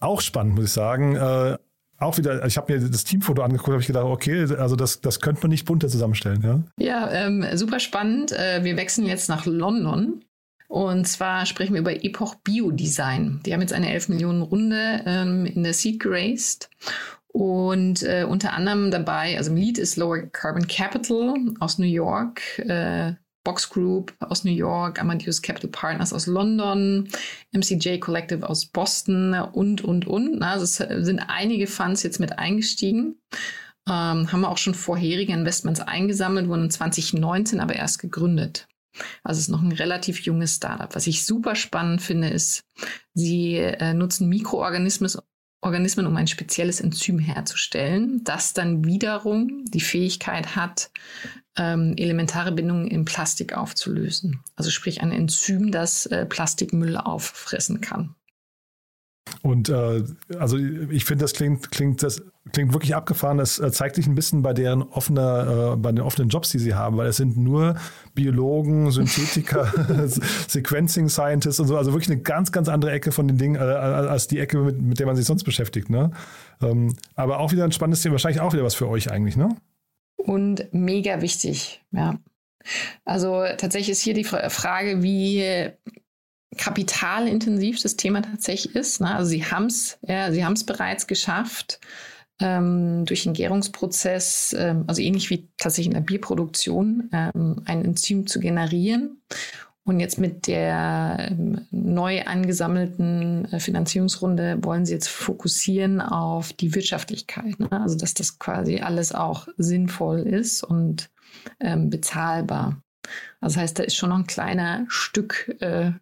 Auch 0.00 0.20
spannend, 0.20 0.54
muss 0.54 0.64
ich 0.66 0.72
sagen. 0.72 1.16
Äh, 1.16 1.56
auch 1.98 2.16
wieder, 2.16 2.46
ich 2.46 2.56
habe 2.56 2.72
mir 2.72 2.88
das 2.88 3.02
Teamfoto 3.02 3.42
angeguckt, 3.42 3.70
habe 3.70 3.80
ich 3.80 3.88
gedacht, 3.88 4.04
okay, 4.04 4.46
also 4.56 4.76
das, 4.76 5.00
das 5.00 5.20
könnte 5.20 5.42
man 5.42 5.50
nicht 5.50 5.66
bunter 5.66 5.88
zusammenstellen. 5.88 6.70
Ja, 6.78 7.10
ja 7.10 7.10
ähm, 7.26 7.44
super 7.54 7.80
spannend. 7.80 8.30
Äh, 8.30 8.62
wir 8.62 8.76
wechseln 8.76 9.06
jetzt 9.06 9.28
nach 9.28 9.46
London. 9.46 10.24
Und 10.68 11.08
zwar 11.08 11.46
sprechen 11.46 11.72
wir 11.72 11.80
über 11.80 12.04
Epoch 12.04 12.36
Biodesign. 12.36 13.40
Die 13.44 13.54
haben 13.54 13.62
jetzt 13.62 13.72
eine 13.72 13.90
11 13.90 14.10
Millionen 14.10 14.42
Runde 14.42 15.02
ähm, 15.06 15.46
in 15.46 15.64
der 15.64 15.72
Seed 15.72 15.98
geraced. 15.98 16.68
Und 17.32 18.02
äh, 18.02 18.24
unter 18.28 18.54
anderem 18.54 18.90
dabei, 18.90 19.36
also 19.36 19.50
im 19.50 19.56
Lead 19.56 19.78
ist 19.78 19.96
Lower 19.96 20.22
Carbon 20.22 20.66
Capital 20.66 21.34
aus 21.60 21.78
New 21.78 21.86
York, 21.86 22.58
äh, 22.58 23.14
Box 23.44 23.70
Group 23.70 24.14
aus 24.20 24.44
New 24.44 24.52
York, 24.52 25.00
Amadeus 25.00 25.40
Capital 25.40 25.70
Partners 25.70 26.12
aus 26.12 26.26
London, 26.26 27.08
MCJ 27.52 27.98
Collective 27.98 28.48
aus 28.48 28.66
Boston 28.66 29.34
und, 29.34 29.82
und, 29.82 30.06
und. 30.06 30.42
Also 30.42 30.64
es 30.64 31.06
sind 31.06 31.20
einige 31.20 31.66
Funds 31.66 32.02
jetzt 32.02 32.20
mit 32.20 32.38
eingestiegen. 32.38 33.20
Ähm, 33.88 34.30
haben 34.30 34.40
wir 34.40 34.50
auch 34.50 34.58
schon 34.58 34.74
vorherige 34.74 35.32
Investments 35.32 35.80
eingesammelt, 35.80 36.48
wurden 36.48 36.70
2019 36.70 37.60
aber 37.60 37.74
erst 37.74 38.00
gegründet. 38.00 38.68
Also 39.22 39.38
es 39.38 39.44
ist 39.44 39.48
noch 39.48 39.62
ein 39.62 39.72
relativ 39.72 40.20
junges 40.20 40.56
Startup. 40.56 40.94
Was 40.94 41.06
ich 41.06 41.24
super 41.24 41.54
spannend 41.54 42.02
finde, 42.02 42.28
ist, 42.28 42.64
sie 43.14 43.56
äh, 43.56 43.94
nutzen 43.94 44.28
Mikroorganismen 44.28 45.10
Organismen, 45.60 46.06
um 46.06 46.16
ein 46.16 46.28
spezielles 46.28 46.80
Enzym 46.80 47.18
herzustellen, 47.18 48.22
das 48.22 48.52
dann 48.52 48.84
wiederum 48.84 49.64
die 49.66 49.80
Fähigkeit 49.80 50.54
hat, 50.54 50.90
ähm, 51.56 51.94
elementare 51.96 52.52
Bindungen 52.52 52.86
in 52.86 53.04
Plastik 53.04 53.56
aufzulösen. 53.56 54.40
Also 54.54 54.70
sprich 54.70 55.00
ein 55.02 55.10
Enzym, 55.10 55.72
das 55.72 56.06
äh, 56.06 56.26
Plastikmüll 56.26 56.96
auffressen 56.96 57.80
kann. 57.80 58.14
Und 59.42 59.68
äh, 59.68 60.04
also 60.38 60.56
ich 60.56 61.04
finde, 61.04 61.24
das 61.24 61.32
klingt, 61.32 61.70
klingt, 61.70 62.02
das 62.02 62.22
klingt 62.52 62.72
wirklich 62.72 62.94
abgefahren. 62.94 63.38
Das 63.38 63.58
äh, 63.58 63.70
zeigt 63.72 63.96
sich 63.96 64.06
ein 64.06 64.14
bisschen 64.14 64.42
bei 64.42 64.52
deren 64.52 64.82
offener, 64.82 65.72
äh, 65.72 65.76
bei 65.76 65.92
den 65.92 66.00
offenen 66.00 66.28
Jobs, 66.28 66.50
die 66.50 66.58
sie 66.58 66.74
haben, 66.74 66.96
weil 66.96 67.06
es 67.06 67.16
sind 67.16 67.36
nur 67.36 67.76
Biologen, 68.14 68.90
Synthetiker, 68.90 69.72
Sequencing 70.48 71.08
Scientists 71.08 71.60
und 71.60 71.68
so, 71.68 71.76
also 71.76 71.92
wirklich 71.92 72.10
eine 72.10 72.20
ganz, 72.20 72.52
ganz 72.52 72.68
andere 72.68 72.90
Ecke 72.92 73.12
von 73.12 73.28
den 73.28 73.38
Dingen, 73.38 73.56
äh, 73.56 73.58
als 73.58 74.28
die 74.28 74.38
Ecke, 74.38 74.58
mit, 74.58 74.80
mit 74.80 74.98
der 74.98 75.06
man 75.06 75.16
sich 75.16 75.26
sonst 75.26 75.44
beschäftigt. 75.44 75.90
Ne? 75.90 76.10
Ähm, 76.60 76.96
aber 77.14 77.38
auch 77.40 77.52
wieder 77.52 77.64
ein 77.64 77.72
spannendes 77.72 78.02
Thema, 78.02 78.14
wahrscheinlich 78.14 78.40
auch 78.40 78.52
wieder 78.52 78.64
was 78.64 78.74
für 78.74 78.88
euch 78.88 79.10
eigentlich, 79.10 79.36
ne? 79.36 79.56
Und 80.16 80.68
mega 80.72 81.22
wichtig, 81.22 81.82
ja. 81.92 82.18
Also 83.04 83.44
tatsächlich 83.56 83.90
ist 83.90 84.02
hier 84.02 84.14
die 84.14 84.24
Frage, 84.24 85.02
wie 85.02 85.70
kapitalintensiv 86.56 87.82
das 87.82 87.96
Thema 87.96 88.22
tatsächlich 88.22 88.74
ist. 88.74 89.00
Ne? 89.00 89.14
Also 89.14 89.30
sie 89.30 89.44
haben 89.44 89.66
es, 89.66 89.98
ja, 90.02 90.32
sie 90.32 90.44
haben 90.44 90.54
es 90.54 90.64
bereits 90.64 91.06
geschafft, 91.06 91.80
ähm, 92.40 93.04
durch 93.04 93.24
den 93.24 93.32
Gärungsprozess, 93.32 94.54
ähm, 94.58 94.84
also 94.86 95.02
ähnlich 95.02 95.30
wie 95.30 95.48
tatsächlich 95.56 95.88
in 95.88 95.94
der 95.94 96.00
Bierproduktion, 96.00 97.10
ähm, 97.12 97.62
ein 97.64 97.84
Enzym 97.84 98.26
zu 98.26 98.40
generieren. 98.40 99.22
Und 99.84 100.00
jetzt 100.00 100.18
mit 100.18 100.46
der 100.46 101.28
ähm, 101.30 101.66
neu 101.70 102.22
angesammelten 102.22 103.46
äh, 103.46 103.58
Finanzierungsrunde 103.58 104.58
wollen 104.62 104.84
sie 104.84 104.92
jetzt 104.92 105.08
fokussieren 105.08 106.02
auf 106.02 106.52
die 106.52 106.74
Wirtschaftlichkeit. 106.74 107.58
Ne? 107.58 107.72
Also 107.72 107.96
dass 107.96 108.12
das 108.12 108.38
quasi 108.38 108.80
alles 108.80 109.14
auch 109.14 109.48
sinnvoll 109.56 110.20
ist 110.20 110.62
und 110.62 111.10
ähm, 111.58 111.88
bezahlbar. 111.88 112.82
Also 113.40 113.54
das 113.54 113.62
heißt, 113.62 113.78
da 113.78 113.82
ist 113.84 113.96
schon 113.96 114.10
noch 114.10 114.18
ein 114.18 114.26
kleiner 114.26 114.86
Stück 114.88 115.54
äh, 115.60 115.92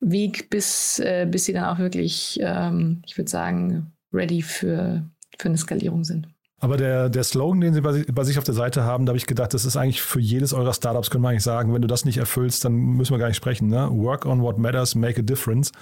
Weg, 0.00 0.50
bis, 0.50 0.98
äh, 0.98 1.26
bis 1.30 1.44
sie 1.44 1.52
dann 1.52 1.64
auch 1.64 1.78
wirklich, 1.78 2.38
ähm, 2.42 3.02
ich 3.06 3.16
würde 3.16 3.30
sagen, 3.30 3.92
ready 4.12 4.42
für, 4.42 5.04
für 5.38 5.48
eine 5.48 5.58
Skalierung 5.58 6.04
sind. 6.04 6.26
Aber 6.62 6.76
der, 6.76 7.08
der 7.08 7.24
Slogan, 7.24 7.60
den 7.60 7.74
Sie 7.74 7.80
bei, 7.80 8.24
sich 8.24 8.38
auf 8.38 8.44
der 8.44 8.54
Seite 8.54 8.84
haben, 8.84 9.04
da 9.04 9.10
habe 9.10 9.18
ich 9.18 9.26
gedacht, 9.26 9.52
das 9.52 9.64
ist 9.64 9.76
eigentlich 9.76 10.00
für 10.00 10.20
jedes 10.20 10.52
eurer 10.52 10.72
Startups, 10.72 11.10
können 11.10 11.24
wir 11.24 11.30
eigentlich 11.30 11.42
sagen, 11.42 11.74
wenn 11.74 11.82
du 11.82 11.88
das 11.88 12.04
nicht 12.04 12.18
erfüllst, 12.18 12.64
dann 12.64 12.74
müssen 12.74 13.12
wir 13.12 13.18
gar 13.18 13.26
nicht 13.26 13.36
sprechen. 13.36 13.66
Ne? 13.66 13.88
Work 13.90 14.26
on 14.26 14.42
what 14.42 14.58
matters, 14.58 14.94
make 14.94 15.18
a 15.18 15.24
difference. 15.24 15.72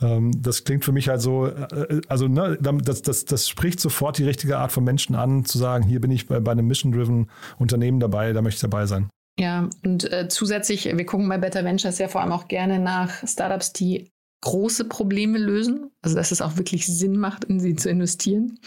Ähm, 0.00 0.30
das 0.40 0.62
klingt 0.62 0.84
für 0.84 0.92
mich 0.92 1.08
halt 1.08 1.22
so, 1.22 1.46
äh, 1.46 2.00
also 2.06 2.28
ne, 2.28 2.56
das, 2.60 3.02
das, 3.02 3.24
das 3.24 3.48
spricht 3.48 3.80
sofort 3.80 4.18
die 4.18 4.24
richtige 4.24 4.58
Art 4.58 4.70
von 4.70 4.84
Menschen 4.84 5.16
an, 5.16 5.44
zu 5.44 5.58
sagen, 5.58 5.82
hier 5.82 6.00
bin 6.00 6.12
ich 6.12 6.28
bei, 6.28 6.38
bei 6.38 6.52
einem 6.52 6.68
Mission-Driven 6.68 7.28
Unternehmen 7.58 7.98
dabei, 7.98 8.32
da 8.32 8.40
möchte 8.40 8.58
ich 8.58 8.70
dabei 8.70 8.86
sein. 8.86 9.08
Ja, 9.38 9.70
und 9.84 10.10
äh, 10.12 10.28
zusätzlich, 10.28 10.84
wir 10.84 11.06
gucken 11.06 11.28
bei 11.28 11.38
Better 11.38 11.64
Ventures 11.64 11.98
ja 11.98 12.08
vor 12.08 12.22
allem 12.22 12.32
auch 12.32 12.48
gerne 12.48 12.80
nach 12.80 13.26
Startups, 13.26 13.72
die 13.72 14.10
große 14.40 14.84
Probleme 14.86 15.38
lösen, 15.38 15.90
also 16.02 16.16
dass 16.16 16.32
es 16.32 16.40
auch 16.40 16.56
wirklich 16.56 16.86
Sinn 16.86 17.16
macht, 17.16 17.44
in 17.44 17.60
sie 17.60 17.76
zu 17.76 17.88
investieren. 17.88 18.58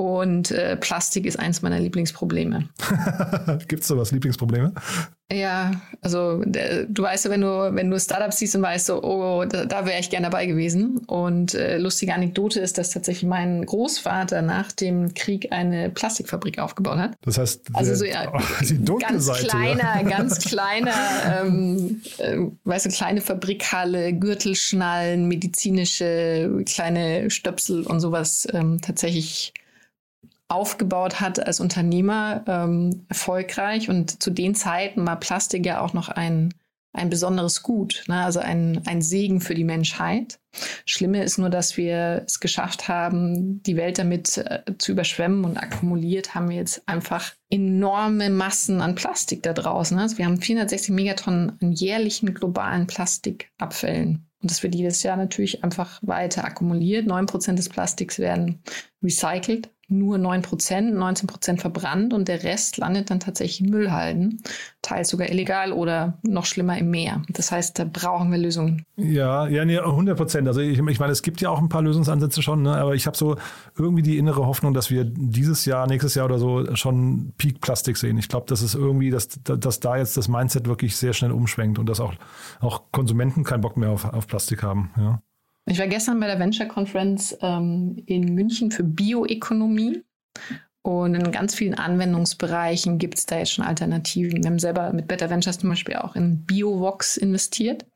Und 0.00 0.50
äh, 0.50 0.78
Plastik 0.78 1.26
ist 1.26 1.38
eins 1.38 1.60
meiner 1.60 1.78
Lieblingsprobleme. 1.78 2.70
Gibt 3.68 3.82
es 3.82 3.88
sowas, 3.88 4.12
Lieblingsprobleme? 4.12 4.72
Ja, 5.30 5.72
also 6.00 6.42
du 6.42 7.02
weißt 7.02 7.26
ja, 7.26 7.30
wenn 7.30 7.42
du, 7.42 7.74
wenn 7.74 7.90
du 7.90 8.00
Startups 8.00 8.38
siehst 8.38 8.56
und 8.56 8.62
weißt 8.62 8.86
so, 8.86 9.02
oh, 9.02 9.44
da, 9.44 9.66
da 9.66 9.84
wäre 9.84 10.00
ich 10.00 10.08
gerne 10.08 10.30
dabei 10.30 10.46
gewesen. 10.46 11.00
Und 11.06 11.52
äh, 11.52 11.76
lustige 11.76 12.14
Anekdote 12.14 12.60
ist, 12.60 12.78
dass 12.78 12.92
tatsächlich 12.92 13.28
mein 13.28 13.66
Großvater 13.66 14.40
nach 14.40 14.72
dem 14.72 15.12
Krieg 15.12 15.52
eine 15.52 15.90
Plastikfabrik 15.90 16.58
aufgebaut 16.58 16.96
hat. 16.96 17.18
Das 17.20 17.36
heißt, 17.36 17.66
also 17.74 17.94
so, 17.94 18.06
ja, 18.06 18.32
oh, 18.32 18.40
die 18.64 18.82
ganz 18.82 19.26
Seite, 19.26 19.48
kleiner, 19.48 20.00
ja. 20.00 20.02
ganz 20.16 20.38
kleiner, 20.38 20.94
ähm, 21.44 22.00
äh, 22.16 22.38
weißt 22.64 22.86
du, 22.86 22.88
kleine 22.90 23.20
Fabrikhalle, 23.20 24.14
Gürtelschnallen, 24.14 25.28
medizinische 25.28 26.62
kleine 26.64 27.30
Stöpsel 27.30 27.82
und 27.82 28.00
sowas 28.00 28.48
ähm, 28.54 28.80
tatsächlich 28.80 29.52
aufgebaut 30.50 31.20
hat 31.20 31.44
als 31.46 31.60
Unternehmer 31.60 32.44
ähm, 32.46 33.06
erfolgreich. 33.08 33.88
Und 33.88 34.22
zu 34.22 34.30
den 34.30 34.54
Zeiten 34.54 35.06
war 35.06 35.18
Plastik 35.18 35.64
ja 35.64 35.80
auch 35.80 35.92
noch 35.92 36.08
ein, 36.08 36.52
ein 36.92 37.08
besonderes 37.08 37.62
Gut, 37.62 38.02
ne? 38.08 38.24
also 38.24 38.40
ein, 38.40 38.82
ein 38.86 39.00
Segen 39.00 39.40
für 39.40 39.54
die 39.54 39.64
Menschheit. 39.64 40.40
Schlimme 40.84 41.22
ist 41.22 41.38
nur, 41.38 41.50
dass 41.50 41.76
wir 41.76 42.24
es 42.26 42.40
geschafft 42.40 42.88
haben, 42.88 43.62
die 43.62 43.76
Welt 43.76 43.98
damit 43.98 44.38
äh, 44.38 44.62
zu 44.78 44.90
überschwemmen 44.90 45.44
und 45.44 45.56
akkumuliert 45.56 46.34
haben 46.34 46.48
wir 46.48 46.56
jetzt 46.56 46.82
einfach 46.88 47.32
enorme 47.48 48.28
Massen 48.28 48.80
an 48.80 48.96
Plastik 48.96 49.44
da 49.44 49.52
draußen. 49.52 49.96
Also 50.00 50.18
wir 50.18 50.26
haben 50.26 50.40
460 50.40 50.92
Megatonnen 50.92 51.52
an 51.62 51.72
jährlichen 51.72 52.34
globalen 52.34 52.88
Plastikabfällen. 52.88 54.26
Und 54.42 54.50
das 54.50 54.64
wird 54.64 54.74
jedes 54.74 55.02
Jahr 55.04 55.16
natürlich 55.16 55.62
einfach 55.62 56.00
weiter 56.02 56.44
akkumuliert. 56.44 57.06
Neun 57.06 57.26
Prozent 57.26 57.58
des 57.58 57.68
Plastiks 57.68 58.18
werden 58.18 58.62
recycelt 59.00 59.68
nur 59.90 60.18
9 60.18 60.42
Prozent, 60.42 60.94
19 60.94 61.26
Prozent 61.26 61.60
verbrannt 61.60 62.14
und 62.14 62.28
der 62.28 62.42
Rest 62.42 62.76
landet 62.76 63.10
dann 63.10 63.20
tatsächlich 63.20 63.60
in 63.60 63.70
Müllhalden, 63.70 64.42
teils 64.82 65.08
sogar 65.08 65.28
illegal 65.28 65.72
oder 65.72 66.18
noch 66.22 66.46
schlimmer 66.46 66.78
im 66.78 66.90
Meer. 66.90 67.22
Das 67.28 67.52
heißt, 67.52 67.78
da 67.78 67.84
brauchen 67.84 68.30
wir 68.30 68.38
Lösungen. 68.38 68.86
Ja, 68.96 69.48
ja, 69.48 69.64
nee, 69.64 69.78
100 69.78 70.16
Prozent. 70.16 70.48
Also 70.48 70.60
ich, 70.60 70.78
ich, 70.78 71.00
meine, 71.00 71.12
es 71.12 71.22
gibt 71.22 71.40
ja 71.40 71.50
auch 71.50 71.58
ein 71.58 71.68
paar 71.68 71.82
Lösungsansätze 71.82 72.42
schon, 72.42 72.62
ne? 72.62 72.76
aber 72.76 72.94
ich 72.94 73.06
habe 73.06 73.16
so 73.16 73.36
irgendwie 73.76 74.02
die 74.02 74.18
innere 74.18 74.46
Hoffnung, 74.46 74.74
dass 74.74 74.90
wir 74.90 75.04
dieses 75.04 75.64
Jahr, 75.64 75.86
nächstes 75.86 76.14
Jahr 76.14 76.26
oder 76.26 76.38
so 76.38 76.74
schon 76.76 77.32
Peak 77.36 77.60
Plastik 77.60 77.96
sehen. 77.96 78.18
Ich 78.18 78.28
glaube, 78.28 78.46
das 78.48 78.62
ist 78.62 78.74
irgendwie, 78.74 79.10
dass, 79.10 79.28
dass 79.42 79.80
da 79.80 79.96
jetzt 79.96 80.16
das 80.16 80.28
Mindset 80.28 80.66
wirklich 80.66 80.96
sehr 80.96 81.12
schnell 81.12 81.32
umschwenkt 81.32 81.78
und 81.78 81.86
dass 81.86 82.00
auch, 82.00 82.14
auch 82.60 82.84
Konsumenten 82.92 83.44
keinen 83.44 83.60
Bock 83.60 83.76
mehr 83.76 83.90
auf, 83.90 84.04
auf 84.04 84.26
Plastik 84.26 84.62
haben. 84.62 84.90
Ja. 84.96 85.22
Ich 85.70 85.78
war 85.78 85.86
gestern 85.86 86.18
bei 86.18 86.26
der 86.26 86.40
Venture 86.40 86.66
Conference 86.66 87.36
ähm, 87.42 88.02
in 88.06 88.34
München 88.34 88.72
für 88.72 88.82
Bioökonomie. 88.82 90.02
Und 90.82 91.14
in 91.14 91.30
ganz 91.30 91.54
vielen 91.54 91.74
Anwendungsbereichen 91.74 92.98
gibt 92.98 93.18
es 93.18 93.26
da 93.26 93.38
jetzt 93.38 93.52
schon 93.52 93.64
Alternativen. 93.64 94.42
Wir 94.42 94.50
haben 94.50 94.58
selber 94.58 94.92
mit 94.92 95.06
Better 95.06 95.30
Ventures 95.30 95.58
zum 95.58 95.68
Beispiel 95.68 95.94
auch 95.96 96.16
in 96.16 96.44
BioVox 96.44 97.18
investiert. 97.18 97.86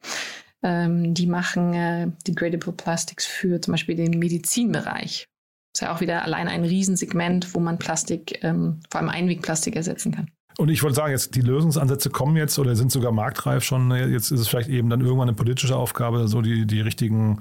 Ähm, 0.63 1.15
die 1.15 1.27
machen 1.27 1.75
äh, 1.75 2.13
Degradable 2.29 2.75
Plastics 2.75 3.27
für 3.27 3.61
zum 3.61 3.73
Beispiel 3.73 3.97
den 3.97 4.21
Medizinbereich. 4.21 5.27
ist 5.75 5.81
ja 5.81 5.93
auch 5.93 6.01
wieder 6.01 6.23
allein 6.23 6.47
ein 6.47 6.65
Riesensegment, 6.65 7.57
wo 7.57 7.59
man 7.59 7.79
Plastik, 7.81 8.39
ähm, 8.45 8.83
vor 8.89 9.01
allem 9.01 9.11
Einwegplastik 9.11 9.75
ersetzen 9.75 10.13
kann. 10.13 10.31
Und 10.57 10.69
ich 10.71 10.83
wollte 10.83 10.97
sagen, 10.97 11.11
jetzt 11.11 11.35
die 11.35 11.41
Lösungsansätze 11.41 12.11
kommen 12.11 12.37
jetzt 12.37 12.59
oder 12.59 12.77
sind 12.77 12.93
sogar 12.93 13.11
marktreif 13.11 13.65
schon. 13.65 13.91
Jetzt 13.91 14.31
ist 14.31 14.41
es 14.41 14.49
vielleicht 14.49 14.69
eben 14.69 14.89
dann 14.89 15.01
irgendwann 15.01 15.29
eine 15.29 15.37
politische 15.37 15.77
Aufgabe, 15.77 16.29
so 16.29 16.43
die, 16.43 16.65
die 16.65 16.81
richtigen, 16.81 17.41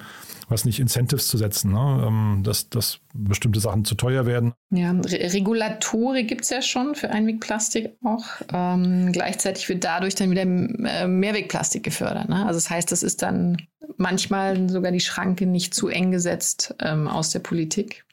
was 0.50 0.66
nicht, 0.66 0.80
Incentives 0.80 1.28
zu 1.28 1.38
setzen, 1.38 1.72
ne? 1.72 2.04
Ähm, 2.08 2.42
dass, 2.44 2.70
dass 2.70 3.00
bestimmte 3.14 3.60
Sachen 3.60 3.86
zu 3.86 3.94
teuer 3.94 4.26
werden. 4.26 4.54
Ja, 4.72 4.92
Re 4.92 6.24
gibt 6.24 6.42
es 6.42 6.50
ja 6.50 6.62
schon 6.64 6.96
für 6.96 7.12
Einwegplastik 7.12 7.92
auch. 8.04 8.26
Ähm, 8.52 9.12
gleichzeitig 9.12 9.70
wird 9.70 9.84
dadurch 9.84 10.16
dann 10.16 10.32
wieder 10.32 10.42
äh, 10.42 11.08
Mehrwegplastik 11.08 11.84
gefördert. 11.84 12.30
Ne? 12.30 12.46
Also 12.48 12.58
das 12.58 12.70
heißt, 12.70 12.92
das 12.92 13.04
ist 13.04 13.22
dann 13.22 13.58
manchmal 13.98 14.70
sogar 14.70 14.92
die 14.92 15.00
Schranke 15.00 15.46
nicht 15.46 15.76
zu 15.76 15.88
eng 15.88 16.12
gesetzt 16.12 16.74
ähm, 16.80 17.08
aus 17.08 17.30
der 17.30 17.40
Politik. 17.40 18.06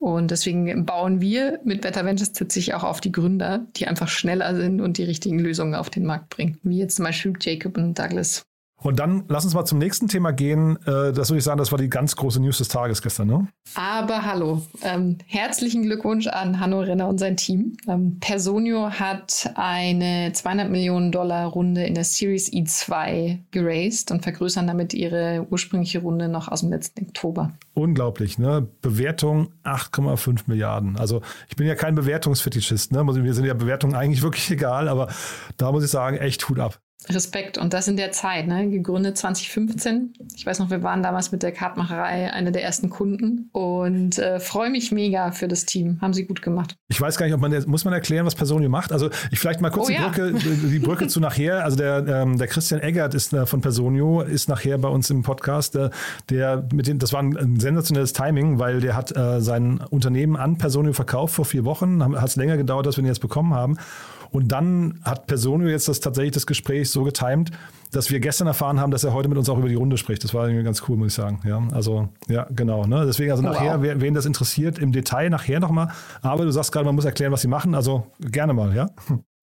Und 0.00 0.30
deswegen 0.30 0.86
bauen 0.86 1.20
wir 1.20 1.60
mit 1.64 1.80
Better 1.80 2.04
Ventures 2.04 2.32
tatsächlich 2.32 2.74
auch 2.74 2.84
auf 2.84 3.00
die 3.00 3.10
Gründer, 3.10 3.66
die 3.76 3.88
einfach 3.88 4.08
schneller 4.08 4.54
sind 4.54 4.80
und 4.80 4.96
die 4.96 5.02
richtigen 5.02 5.40
Lösungen 5.40 5.74
auf 5.74 5.90
den 5.90 6.04
Markt 6.04 6.30
bringen. 6.30 6.58
Wie 6.62 6.78
jetzt 6.78 6.96
zum 6.96 7.04
Beispiel 7.04 7.34
Jacob 7.40 7.76
und 7.76 7.98
Douglas. 7.98 8.47
Und 8.80 9.00
dann 9.00 9.24
lass 9.26 9.44
uns 9.44 9.54
mal 9.54 9.64
zum 9.64 9.78
nächsten 9.78 10.06
Thema 10.06 10.30
gehen. 10.30 10.76
Äh, 10.86 11.12
das 11.12 11.30
würde 11.30 11.38
ich 11.38 11.44
sagen, 11.44 11.58
das 11.58 11.72
war 11.72 11.78
die 11.78 11.90
ganz 11.90 12.14
große 12.14 12.40
News 12.40 12.58
des 12.58 12.68
Tages 12.68 13.02
gestern, 13.02 13.26
ne? 13.26 13.48
Aber 13.74 14.24
hallo. 14.24 14.62
Ähm, 14.82 15.18
herzlichen 15.26 15.82
Glückwunsch 15.82 16.28
an 16.28 16.60
Hanno 16.60 16.80
Renner 16.80 17.08
und 17.08 17.18
sein 17.18 17.36
Team. 17.36 17.76
Ähm, 17.88 18.18
Personio 18.20 18.90
hat 18.90 19.50
eine 19.56 20.32
200 20.32 20.70
Millionen 20.70 21.10
Dollar 21.10 21.48
Runde 21.48 21.84
in 21.84 21.94
der 21.94 22.04
Series 22.04 22.52
E2 22.52 23.38
geraced 23.50 24.12
und 24.12 24.22
vergrößern 24.22 24.68
damit 24.68 24.94
ihre 24.94 25.46
ursprüngliche 25.50 26.00
Runde 26.00 26.28
noch 26.28 26.46
aus 26.46 26.60
dem 26.60 26.70
letzten 26.70 27.06
Oktober. 27.06 27.52
Unglaublich, 27.74 28.38
ne? 28.38 28.68
Bewertung 28.80 29.48
8,5 29.64 30.42
Milliarden. 30.46 30.96
Also 30.96 31.20
ich 31.48 31.56
bin 31.56 31.66
ja 31.66 31.74
kein 31.74 31.96
Bewertungsfetischist, 31.96 32.92
ne? 32.92 33.02
Mir 33.02 33.34
sind 33.34 33.44
ja 33.44 33.54
Bewertungen 33.54 33.96
eigentlich 33.96 34.22
wirklich 34.22 34.48
egal, 34.52 34.88
aber 34.88 35.08
da 35.56 35.72
muss 35.72 35.82
ich 35.82 35.90
sagen, 35.90 36.16
echt 36.16 36.48
Hut 36.48 36.60
ab. 36.60 36.78
Respekt. 37.08 37.58
Und 37.58 37.72
das 37.74 37.86
in 37.86 37.96
der 37.96 38.10
Zeit, 38.10 38.48
ne? 38.48 38.68
gegründet 38.68 39.16
2015. 39.16 40.14
Ich 40.34 40.44
weiß 40.44 40.58
noch, 40.58 40.68
wir 40.70 40.82
waren 40.82 41.02
damals 41.02 41.30
mit 41.30 41.44
der 41.44 41.52
Kartmacherei 41.52 42.32
eine 42.32 42.50
der 42.50 42.64
ersten 42.64 42.90
Kunden 42.90 43.48
und 43.52 44.18
äh, 44.18 44.40
freue 44.40 44.68
mich 44.68 44.90
mega 44.90 45.30
für 45.30 45.46
das 45.46 45.64
Team. 45.64 45.98
Haben 46.00 46.12
sie 46.12 46.26
gut 46.26 46.42
gemacht. 46.42 46.76
Ich 46.88 47.00
weiß 47.00 47.16
gar 47.16 47.26
nicht, 47.26 47.34
ob 47.36 47.40
man, 47.40 47.52
muss 47.66 47.84
man 47.84 47.94
erklären, 47.94 48.26
was 48.26 48.34
Personio 48.34 48.68
macht? 48.68 48.90
Also 48.90 49.10
ich 49.30 49.38
vielleicht 49.38 49.60
mal 49.60 49.70
kurz 49.70 49.86
oh, 49.86 49.88
die, 49.90 49.94
ja. 49.94 50.08
Brücke, 50.08 50.32
die 50.32 50.78
Brücke 50.80 51.06
zu 51.06 51.20
nachher. 51.20 51.64
Also 51.64 51.76
der, 51.76 52.04
ähm, 52.06 52.36
der 52.36 52.48
Christian 52.48 52.80
Eggert 52.80 53.14
ist 53.14 53.32
äh, 53.32 53.46
von 53.46 53.60
Personio, 53.60 54.22
ist 54.22 54.48
nachher 54.48 54.76
bei 54.78 54.88
uns 54.88 55.08
im 55.08 55.22
Podcast. 55.22 55.76
Äh, 55.76 55.90
der 56.30 56.66
mit 56.72 56.88
den, 56.88 56.98
das 56.98 57.12
war 57.12 57.20
ein, 57.20 57.36
ein, 57.36 57.60
sensationelles 57.60 58.12
Timing, 58.12 58.58
weil 58.58 58.80
der 58.80 58.96
hat 58.96 59.16
äh, 59.16 59.40
sein 59.40 59.80
Unternehmen 59.90 60.36
an 60.36 60.58
Personio 60.58 60.92
verkauft 60.92 61.34
vor 61.34 61.44
vier 61.44 61.64
Wochen. 61.64 62.02
Hat 62.20 62.28
es 62.28 62.34
länger 62.34 62.56
gedauert, 62.56 62.86
als 62.88 62.96
wir 62.96 63.04
ihn 63.04 63.08
jetzt 63.08 63.20
bekommen 63.20 63.54
haben. 63.54 63.78
Und 64.30 64.48
dann 64.48 65.00
hat 65.02 65.26
Personio 65.26 65.68
jetzt 65.68 65.88
das 65.88 66.00
tatsächlich 66.00 66.32
das 66.32 66.46
Gespräch 66.46 66.90
so 66.90 67.04
getimt, 67.04 67.50
dass 67.92 68.10
wir 68.10 68.20
gestern 68.20 68.46
erfahren 68.46 68.80
haben, 68.80 68.90
dass 68.90 69.04
er 69.04 69.14
heute 69.14 69.28
mit 69.28 69.38
uns 69.38 69.48
auch 69.48 69.58
über 69.58 69.68
die 69.68 69.74
Runde 69.74 69.96
spricht. 69.96 70.22
Das 70.24 70.34
war 70.34 70.46
irgendwie 70.46 70.64
ganz 70.64 70.82
cool, 70.88 70.96
muss 70.96 71.08
ich 71.08 71.14
sagen. 71.14 71.40
Ja, 71.44 71.62
also, 71.72 72.08
ja, 72.28 72.46
genau. 72.50 72.84
Ne? 72.84 73.04
Deswegen, 73.06 73.30
also 73.30 73.42
oh, 73.42 73.46
nachher, 73.46 73.82
wow. 73.82 73.92
wen 73.96 74.14
das 74.14 74.26
interessiert, 74.26 74.78
im 74.78 74.92
Detail 74.92 75.30
nachher 75.30 75.60
nochmal. 75.60 75.90
Aber 76.20 76.44
du 76.44 76.50
sagst 76.50 76.72
gerade, 76.72 76.84
man 76.84 76.94
muss 76.94 77.04
erklären, 77.04 77.32
was 77.32 77.42
sie 77.42 77.48
machen. 77.48 77.74
Also 77.74 78.06
gerne 78.20 78.52
mal, 78.52 78.74
ja? 78.74 78.90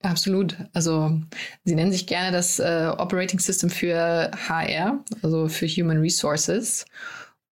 Absolut. 0.04 0.58
Also 0.74 1.20
sie 1.64 1.76
nennen 1.76 1.92
sich 1.92 2.06
gerne 2.06 2.32
das 2.32 2.60
äh, 2.60 2.92
Operating 2.98 3.40
System 3.40 3.70
für 3.70 4.30
HR, 4.48 5.04
also 5.24 5.48
für 5.48 5.68
Human 5.68 5.98
Resources. 5.98 6.86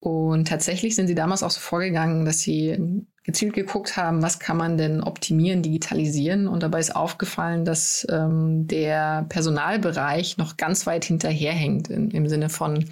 Und 0.00 0.48
tatsächlich 0.48 0.96
sind 0.96 1.06
sie 1.06 1.14
damals 1.14 1.42
auch 1.42 1.50
so 1.50 1.60
vorgegangen, 1.60 2.24
dass 2.24 2.40
sie 2.40 3.04
gezielt 3.22 3.52
geguckt 3.52 3.96
haben, 3.98 4.22
was 4.22 4.38
kann 4.38 4.56
man 4.56 4.78
denn 4.78 5.02
optimieren, 5.02 5.62
digitalisieren. 5.62 6.48
Und 6.48 6.62
dabei 6.62 6.80
ist 6.80 6.96
aufgefallen, 6.96 7.66
dass 7.66 8.06
ähm, 8.10 8.66
der 8.66 9.26
Personalbereich 9.28 10.38
noch 10.38 10.56
ganz 10.56 10.86
weit 10.86 11.04
hinterherhängt 11.04 11.88
in, 11.88 12.10
im 12.10 12.28
Sinne 12.28 12.48
von, 12.48 12.86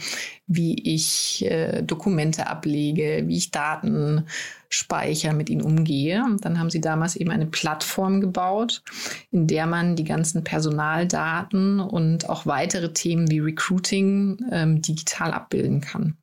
wie 0.46 0.74
ich 0.94 1.44
äh, 1.46 1.82
Dokumente 1.82 2.46
ablege, 2.46 3.24
wie 3.26 3.38
ich 3.38 3.50
Daten 3.50 4.26
speichere, 4.68 5.32
mit 5.32 5.48
ihnen 5.48 5.62
umgehe. 5.62 6.22
Und 6.22 6.44
dann 6.44 6.58
haben 6.58 6.68
sie 6.68 6.82
damals 6.82 7.16
eben 7.16 7.30
eine 7.30 7.46
Plattform 7.46 8.20
gebaut, 8.20 8.82
in 9.30 9.46
der 9.46 9.66
man 9.66 9.96
die 9.96 10.04
ganzen 10.04 10.44
Personaldaten 10.44 11.80
und 11.80 12.28
auch 12.28 12.44
weitere 12.44 12.92
Themen 12.92 13.30
wie 13.30 13.40
Recruiting 13.40 14.38
ähm, 14.52 14.82
digital 14.82 15.32
abbilden 15.32 15.80
kann. 15.80 16.18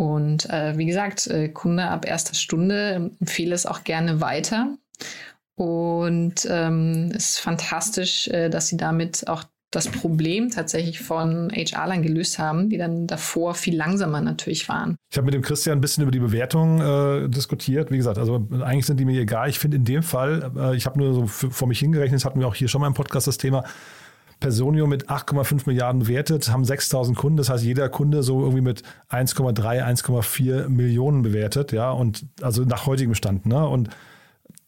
Und 0.00 0.48
äh, 0.48 0.78
wie 0.78 0.86
gesagt, 0.86 1.26
äh, 1.26 1.50
Kunde 1.50 1.84
ab 1.84 2.06
erster 2.06 2.32
Stunde 2.32 3.10
empfehle 3.20 3.54
es 3.54 3.66
auch 3.66 3.84
gerne 3.84 4.22
weiter. 4.22 4.78
Und 5.56 6.48
ähm, 6.50 7.12
es 7.14 7.32
ist 7.32 7.40
fantastisch, 7.40 8.26
äh, 8.28 8.48
dass 8.48 8.68
sie 8.68 8.78
damit 8.78 9.28
auch 9.28 9.44
das 9.70 9.88
Problem 9.88 10.48
tatsächlich 10.48 11.00
von 11.00 11.52
HR-Lern 11.52 12.02
gelöst 12.02 12.38
haben, 12.38 12.70
die 12.70 12.78
dann 12.78 13.06
davor 13.08 13.54
viel 13.54 13.76
langsamer 13.76 14.22
natürlich 14.22 14.70
waren. 14.70 14.96
Ich 15.10 15.18
habe 15.18 15.26
mit 15.26 15.34
dem 15.34 15.42
Christian 15.42 15.76
ein 15.76 15.80
bisschen 15.82 16.02
über 16.02 16.10
die 16.10 16.18
Bewertung 16.18 16.80
äh, 16.80 17.28
diskutiert. 17.28 17.90
Wie 17.90 17.98
gesagt, 17.98 18.16
also 18.16 18.48
eigentlich 18.62 18.86
sind 18.86 18.98
die 18.98 19.04
mir 19.04 19.20
egal. 19.20 19.50
Ich 19.50 19.58
finde 19.58 19.76
in 19.76 19.84
dem 19.84 20.02
Fall, 20.02 20.50
äh, 20.56 20.76
ich 20.76 20.86
habe 20.86 20.98
nur 20.98 21.12
so 21.12 21.26
vor 21.26 21.68
mich 21.68 21.78
hingerechnet, 21.78 22.20
das 22.20 22.24
hatten 22.24 22.40
wir 22.40 22.48
auch 22.48 22.54
hier 22.54 22.68
schon 22.68 22.80
mal 22.80 22.86
im 22.86 22.94
Podcast 22.94 23.26
das 23.26 23.36
Thema, 23.36 23.64
Personio 24.40 24.86
mit 24.86 25.08
8,5 25.08 25.62
Milliarden 25.66 26.02
bewertet, 26.02 26.50
haben 26.50 26.64
6000 26.64 27.16
Kunden. 27.16 27.36
Das 27.36 27.50
heißt, 27.50 27.62
jeder 27.62 27.88
Kunde 27.88 28.22
so 28.22 28.40
irgendwie 28.40 28.62
mit 28.62 28.82
1,3, 29.10 29.84
1,4 29.84 30.68
Millionen 30.68 31.22
bewertet. 31.22 31.72
Ja, 31.72 31.90
und 31.90 32.26
also 32.40 32.64
nach 32.64 32.86
heutigem 32.86 33.14
Stand. 33.14 33.46
Ne? 33.46 33.66
Und 33.66 33.90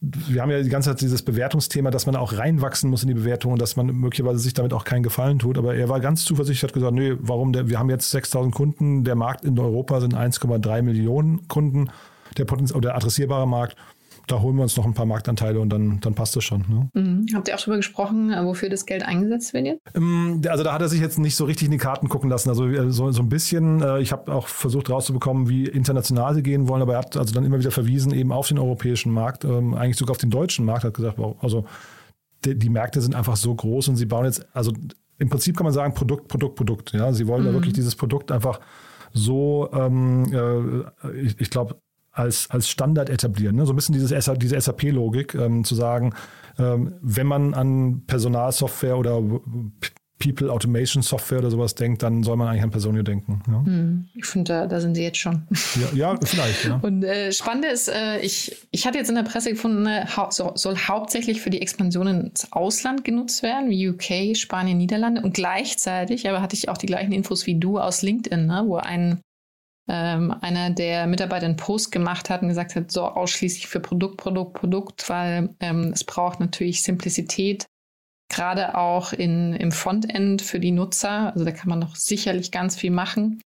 wir 0.03 0.43
haben 0.43 0.51
ja 0.51 0.61
die 0.61 0.69
ganze 0.69 0.91
Zeit 0.91 1.01
dieses 1.01 1.23
Bewertungsthema, 1.23 1.91
dass 1.91 2.07
man 2.07 2.17
auch 2.17 2.37
reinwachsen 2.37 2.91
muss 2.91 3.03
in 3.03 3.09
die 3.09 3.15
Bewertung 3.15 3.53
und 3.53 3.63
dass 3.63 3.77
man 3.77 3.87
möglicherweise 3.87 4.41
sich 4.41 4.53
damit 4.53 4.73
auch 4.73 4.85
keinen 4.85 5.05
Gefallen 5.05 5.39
tut. 5.39 5.57
Aber 5.57 5.75
er 5.75 5.89
war 5.89 6.01
ganz 6.01 6.25
zuversichtlich, 6.25 6.69
hat 6.69 6.75
gesagt, 6.75 6.93
nee, 6.93 7.15
warum? 7.19 7.53
Der, 7.53 7.69
wir 7.69 7.79
haben 7.79 7.89
jetzt 7.89 8.11
6000 8.11 8.55
Kunden, 8.55 9.05
der 9.05 9.15
Markt 9.15 9.45
in 9.45 9.59
Europa 9.59 10.01
sind 10.01 10.15
1,3 10.15 10.83
Millionen 10.83 11.47
Kunden, 11.49 11.91
der, 12.37 12.45
Potenz 12.45 12.73
der 12.73 12.97
adressierbare 12.97 13.47
Markt 13.47 13.77
da 14.27 14.41
holen 14.41 14.57
wir 14.57 14.63
uns 14.63 14.77
noch 14.77 14.85
ein 14.85 14.95
paar 14.95 15.07
Marktanteile 15.07 15.61
und 15.61 15.71
dann, 15.71 16.01
dann 16.01 16.15
passt 16.15 16.37
es 16.37 16.45
schon. 16.45 16.65
Ne? 16.69 16.89
Mhm. 16.95 17.27
Habt 17.35 17.49
ihr 17.49 17.55
auch 17.55 17.59
darüber 17.59 17.77
gesprochen, 17.77 18.33
äh, 18.33 18.45
wofür 18.45 18.69
das 18.69 18.87
Geld 18.87 19.03
eingesetzt 19.03 19.53
wird 19.53 19.67
jetzt? 19.67 19.81
Ähm, 19.95 20.41
also 20.49 20.65
da 20.65 20.73
hat 20.73 20.83
er 20.83 20.89
sich 20.89 21.01
jetzt 21.01 21.19
nicht 21.19 21.37
so 21.37 21.45
richtig 21.45 21.67
in 21.67 21.73
die 21.73 21.79
Karten 21.79 22.09
gucken 22.09 22.31
lassen. 22.31 22.49
Also 22.49 22.67
äh, 22.67 22.91
so, 22.91 23.11
so 23.11 23.23
ein 23.23 23.29
bisschen, 23.29 23.83
äh, 23.83 24.01
ich 24.01 24.13
habe 24.13 24.33
auch 24.33 24.49
versucht 24.49 24.91
rauszubekommen, 24.91 25.49
wie 25.49 25.67
international 25.67 26.35
sie 26.35 26.43
gehen 26.43 26.69
wollen, 26.69 26.83
aber 26.83 26.95
er 26.95 26.99
hat 27.01 27.17
also 27.17 27.35
dann 27.35 27.45
immer 27.45 27.59
wieder 27.59 27.71
verwiesen 27.71 28.13
eben 28.13 28.33
auf 28.33 28.49
den 28.49 28.59
europäischen 28.59 29.13
Markt, 29.13 29.45
ähm, 29.45 29.75
eigentlich 29.75 29.97
sogar 29.97 30.13
auf 30.13 30.19
den 30.19 30.31
deutschen 30.31 30.65
Markt, 30.65 30.85
hat 30.85 30.95
gesagt, 30.95 31.19
also 31.41 31.65
die, 32.45 32.59
die 32.59 32.69
Märkte 32.69 33.01
sind 33.01 33.15
einfach 33.15 33.37
so 33.37 33.55
groß 33.55 33.89
und 33.89 33.97
sie 33.97 34.07
bauen 34.07 34.25
jetzt, 34.25 34.47
also 34.53 34.73
im 35.19 35.29
Prinzip 35.29 35.57
kann 35.57 35.65
man 35.65 35.73
sagen, 35.73 35.95
Produkt, 35.95 36.29
Produkt, 36.29 36.57
Produkt. 36.57 36.93
Ja, 36.93 37.13
sie 37.13 37.27
wollen 37.27 37.43
mhm. 37.43 37.47
da 37.47 37.53
wirklich 37.53 37.75
dieses 37.75 37.95
Produkt 37.95 38.33
einfach 38.33 38.61
so, 39.13 39.69
ähm, 39.73 40.33
äh, 41.05 41.11
ich, 41.21 41.41
ich 41.41 41.51
glaube, 41.51 41.77
als, 42.13 42.49
als 42.51 42.69
Standard 42.69 43.11
etablieren. 43.11 43.57
Ne? 43.57 43.67
So 43.67 43.73
ein 43.73 43.77
bisschen 43.77 43.95
dieses, 43.95 44.11
diese 44.37 44.61
SAP-Logik, 44.61 45.35
ähm, 45.35 45.65
zu 45.65 45.75
sagen, 45.75 46.15
ähm, 46.59 46.95
wenn 47.01 47.27
man 47.27 47.55
an 47.55 48.03
Personalsoftware 48.07 48.99
oder 48.99 49.23
People 50.23 50.51
Automation 50.51 51.03
Software 51.03 51.39
oder 51.39 51.51
sowas 51.51 51.75
denkt, 51.75 52.03
dann 52.03 52.23
soll 52.23 52.37
man 52.37 52.47
eigentlich 52.47 52.63
an 52.63 52.71
Personio 52.71 53.03
denken. 53.03 53.43
Ja? 53.49 53.65
Hm, 53.65 54.09
ich 54.15 54.27
finde, 54.27 54.53
da, 54.53 54.67
da, 54.67 54.81
sind 54.81 54.95
sie 54.95 55.03
jetzt 55.03 55.19
schon. 55.19 55.49
Ja, 55.75 56.13
ja 56.13 56.19
vielleicht. 56.23 56.65
Ja. 56.65 56.79
Und 56.81 57.03
äh, 57.03 57.33
spannend 57.33 57.65
ist, 57.65 57.89
äh, 57.89 58.21
ich, 58.21 58.57
ich 58.71 58.87
hatte 58.87 58.99
jetzt 58.99 59.09
in 59.09 59.17
der 59.17 59.25
Presse 59.25 59.51
gefunden, 59.51 59.87
äh, 59.87 60.07
hau 60.17 60.31
so, 60.31 60.53
soll 60.55 60.77
hauptsächlich 60.77 61.41
für 61.41 61.51
die 61.51 61.61
Expansion 61.61 62.07
ins 62.07 62.53
Ausland 62.53 63.05
genutzt 63.05 63.43
werden, 63.43 63.69
wie 63.69 63.89
UK, 63.89 64.37
Spanien, 64.37 64.79
Niederlande. 64.79 65.23
Und 65.23 65.35
gleichzeitig, 65.35 66.29
aber 66.29 66.41
hatte 66.41 66.55
ich 66.55 66.69
auch 66.69 66.79
die 66.79 66.87
gleichen 66.87 67.13
Infos 67.13 67.47
wie 67.47 67.59
du 67.59 67.81
aus 67.81 68.03
LinkedIn, 68.03 68.47
ne, 68.47 68.63
wo 68.67 68.77
ein 68.77 69.21
ähm, 69.89 70.35
einer 70.41 70.71
der 70.71 71.07
Mitarbeiter 71.07 71.47
einen 71.47 71.57
Post 71.57 71.93
gemacht 71.93 72.31
hat 72.31 72.43
und 72.43 72.49
gesagt 72.49 72.77
hat, 72.77 72.91
so 72.91 73.05
ausschließlich 73.05 73.67
für 73.67 73.81
Produkt, 73.81 74.17
Produkt, 74.17 74.55
Produkt, 74.55 75.09
weil 75.09 75.55
ähm, 75.61 75.91
es 75.93 76.05
braucht 76.05 76.41
natürlich 76.41 76.83
Simplizität, 76.83 77.67
gerade 78.29 78.77
auch 78.77 79.13
in, 79.13 79.55
im 79.55 79.73
Frontend 79.73 80.43
für 80.43 80.61
die 80.61 80.73
Nutzer. 80.73 81.33
Also 81.33 81.45
da 81.45 81.51
kann 81.51 81.69
man 81.69 81.79
noch 81.79 81.97
sicherlich 81.97 82.53
ganz 82.53 82.77
viel 82.77 82.91
machen 82.91 83.41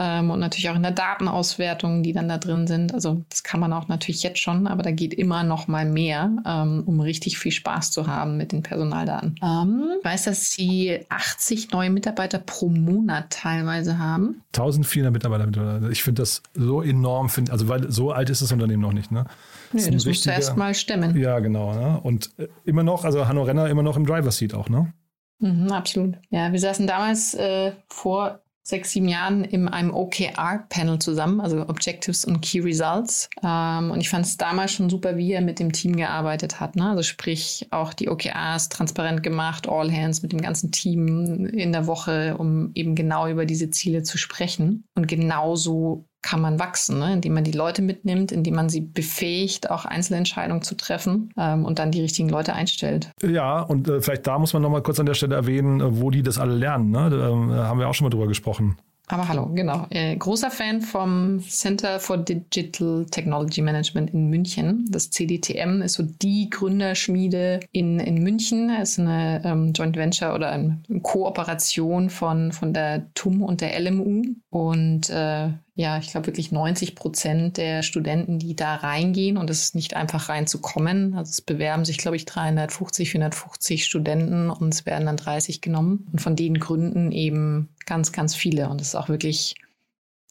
ähm, 0.00 0.30
und 0.30 0.38
natürlich 0.38 0.70
auch 0.70 0.76
in 0.76 0.82
der 0.82 0.92
Datenauswertung, 0.92 2.04
die 2.04 2.12
dann 2.12 2.28
da 2.28 2.38
drin 2.38 2.68
sind. 2.68 2.94
Also 2.94 3.24
das 3.28 3.42
kann 3.42 3.58
man 3.58 3.72
auch 3.72 3.88
natürlich 3.88 4.22
jetzt 4.22 4.38
schon, 4.38 4.68
aber 4.68 4.84
da 4.84 4.92
geht 4.92 5.12
immer 5.12 5.42
noch 5.42 5.66
mal 5.66 5.84
mehr, 5.84 6.30
ähm, 6.46 6.84
um 6.86 7.00
richtig 7.00 7.38
viel 7.38 7.50
Spaß 7.50 7.90
zu 7.90 8.06
haben 8.06 8.36
mit 8.36 8.52
den 8.52 8.62
Personaldaten. 8.62 9.34
Ähm, 9.42 9.88
ich 9.98 10.04
weiß, 10.04 10.24
dass 10.24 10.52
sie 10.52 11.00
80 11.08 11.72
neue 11.72 11.90
Mitarbeiter 11.90 12.38
pro 12.38 12.68
Monat 12.68 13.30
teilweise 13.30 13.98
haben. 13.98 14.42
1400 14.54 15.12
Mitarbeiter. 15.12 15.90
Ich 15.90 16.04
finde 16.04 16.22
das 16.22 16.42
so 16.54 16.80
enorm, 16.80 17.28
find, 17.28 17.50
also 17.50 17.68
weil 17.68 17.90
so 17.90 18.12
alt 18.12 18.30
ist 18.30 18.40
das 18.40 18.52
Unternehmen 18.52 18.82
noch 18.82 18.92
nicht. 18.92 19.10
Ne? 19.10 19.24
Das, 19.72 19.86
nee, 19.86 19.90
das 19.90 20.06
musst 20.06 20.26
du 20.26 20.30
erst 20.30 20.56
mal 20.56 20.74
stemmen. 20.74 21.16
Ja, 21.16 21.40
genau. 21.40 21.74
Ne? 21.74 22.00
Und 22.00 22.30
äh, 22.38 22.46
immer 22.64 22.84
noch, 22.84 23.04
also 23.04 23.26
Hanno 23.26 23.42
Renner 23.42 23.68
immer 23.68 23.82
noch 23.82 23.96
im 23.96 24.06
Driver 24.06 24.30
Seat 24.30 24.54
auch, 24.54 24.68
ne? 24.68 24.92
Mhm, 25.40 25.70
absolut. 25.70 26.16
Ja, 26.30 26.52
wir 26.52 26.58
saßen 26.58 26.86
damals 26.86 27.34
äh, 27.34 27.72
vor 27.88 28.40
sechs, 28.68 28.90
sieben 28.90 29.08
Jahren 29.08 29.44
in 29.44 29.66
einem 29.66 29.94
OKR-Panel 29.94 30.98
zusammen, 30.98 31.40
also 31.40 31.66
Objectives 31.68 32.26
und 32.26 32.42
Key 32.42 32.60
Results. 32.60 33.30
Ähm, 33.42 33.90
und 33.90 34.00
ich 34.02 34.10
fand 34.10 34.26
es 34.26 34.36
damals 34.36 34.72
schon 34.72 34.90
super, 34.90 35.16
wie 35.16 35.32
er 35.32 35.40
mit 35.40 35.58
dem 35.58 35.72
Team 35.72 35.96
gearbeitet 35.96 36.60
hat. 36.60 36.76
Ne? 36.76 36.90
Also 36.90 37.02
sprich 37.02 37.66
auch 37.70 37.94
die 37.94 38.10
OKRs 38.10 38.68
transparent 38.68 39.22
gemacht, 39.22 39.66
All 39.68 39.90
Hands 39.90 40.20
mit 40.20 40.32
dem 40.32 40.42
ganzen 40.42 40.70
Team 40.70 41.46
in 41.46 41.72
der 41.72 41.86
Woche, 41.86 42.36
um 42.36 42.70
eben 42.74 42.94
genau 42.94 43.26
über 43.26 43.46
diese 43.46 43.70
Ziele 43.70 44.02
zu 44.02 44.18
sprechen. 44.18 44.84
Und 44.94 45.08
genauso 45.08 46.07
kann 46.22 46.40
man 46.40 46.58
wachsen, 46.58 46.98
ne? 46.98 47.12
indem 47.12 47.34
man 47.34 47.44
die 47.44 47.52
Leute 47.52 47.82
mitnimmt, 47.82 48.32
indem 48.32 48.54
man 48.54 48.68
sie 48.68 48.80
befähigt, 48.80 49.70
auch 49.70 49.84
Einzelentscheidungen 49.84 50.62
zu 50.62 50.76
treffen 50.76 51.32
ähm, 51.36 51.64
und 51.64 51.78
dann 51.78 51.92
die 51.92 52.00
richtigen 52.00 52.28
Leute 52.28 52.54
einstellt. 52.54 53.10
Ja, 53.22 53.60
und 53.60 53.88
äh, 53.88 54.00
vielleicht 54.00 54.26
da 54.26 54.38
muss 54.38 54.52
man 54.52 54.62
nochmal 54.62 54.82
kurz 54.82 54.98
an 54.98 55.06
der 55.06 55.14
Stelle 55.14 55.36
erwähnen, 55.36 55.80
äh, 55.80 56.00
wo 56.00 56.10
die 56.10 56.22
das 56.22 56.38
alle 56.38 56.54
lernen. 56.54 56.90
Ne? 56.90 57.10
Da 57.10 57.28
äh, 57.28 57.32
haben 57.64 57.78
wir 57.78 57.88
auch 57.88 57.94
schon 57.94 58.06
mal 58.06 58.10
drüber 58.10 58.26
gesprochen. 58.26 58.76
Aber 59.10 59.26
hallo, 59.26 59.46
genau. 59.54 59.86
Äh, 59.88 60.16
großer 60.16 60.50
Fan 60.50 60.82
vom 60.82 61.42
Center 61.42 61.98
for 61.98 62.18
Digital 62.18 63.06
Technology 63.10 63.62
Management 63.62 64.12
in 64.12 64.28
München. 64.28 64.84
Das 64.90 65.10
CDTM 65.10 65.80
ist 65.80 65.94
so 65.94 66.02
die 66.02 66.50
Gründerschmiede 66.50 67.60
in, 67.72 68.00
in 68.00 68.22
München. 68.22 68.68
Es 68.68 68.92
ist 68.92 68.98
eine 68.98 69.42
ähm, 69.44 69.72
Joint 69.72 69.96
Venture 69.96 70.34
oder 70.34 70.50
eine 70.50 70.82
Kooperation 71.02 72.10
von, 72.10 72.52
von 72.52 72.74
der 72.74 73.06
TUM 73.14 73.42
und 73.42 73.62
der 73.62 73.80
LMU. 73.80 74.24
Und 74.50 75.08
äh, 75.08 75.48
ja, 75.74 75.96
ich 75.98 76.10
glaube 76.10 76.26
wirklich 76.26 76.52
90 76.52 76.94
Prozent 76.94 77.56
der 77.56 77.82
Studenten, 77.84 78.38
die 78.38 78.56
da 78.56 78.74
reingehen 78.74 79.36
und 79.36 79.48
es 79.48 79.62
ist 79.62 79.74
nicht 79.74 79.94
einfach 79.94 80.28
reinzukommen. 80.28 81.14
Also 81.14 81.30
es 81.30 81.40
bewerben 81.40 81.84
sich, 81.84 81.98
glaube 81.98 82.16
ich, 82.16 82.24
350, 82.24 83.10
450 83.10 83.84
Studenten 83.84 84.50
und 84.50 84.74
es 84.74 84.86
werden 84.86 85.06
dann 85.06 85.16
30 85.16 85.60
genommen. 85.60 86.08
Und 86.12 86.20
von 86.20 86.34
den 86.34 86.58
Gründen 86.58 87.12
eben 87.12 87.68
ganz, 87.88 88.12
ganz 88.12 88.36
viele. 88.36 88.68
Und 88.68 88.80
das 88.80 88.88
ist 88.88 88.94
auch 88.94 89.08
wirklich 89.08 89.56